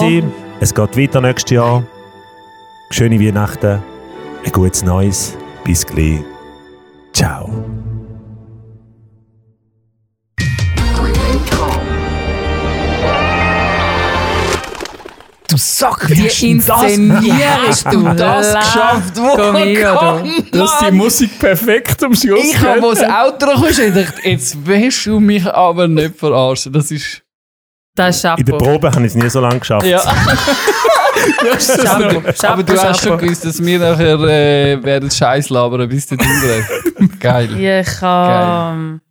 [0.60, 1.84] Es geht weiter nächstes Jahr.
[2.92, 3.82] Schöne Weihnachten.
[4.46, 5.36] Ein gutes Neues.
[5.64, 6.31] Bis gleich.
[7.22, 7.48] Ciao.
[15.48, 18.04] Du Sack, Die inszenierst du.
[18.16, 19.18] das geschafft?
[19.18, 20.42] Wo Komm.
[20.52, 23.04] Dass die Musik perfekt am Schluss Ich habe, wo das.
[23.04, 26.74] Auto kommst, gedacht, jetzt willst du mich aber nicht verarschen.
[26.74, 27.22] Das ist...
[27.96, 28.58] Das ist In der Chapeau.
[28.58, 29.86] Probe habe ich es nie so lange geschafft.
[29.86, 30.02] Ja.
[31.22, 32.22] Chapeau.
[32.48, 33.18] aber du Chapeau, hast schon Chapeau.
[33.18, 36.81] gewusst, dass wir nachher äh, werden Scheiß labern bis du durch.
[37.22, 37.58] Geil.
[37.60, 39.02] Ja, ich kann...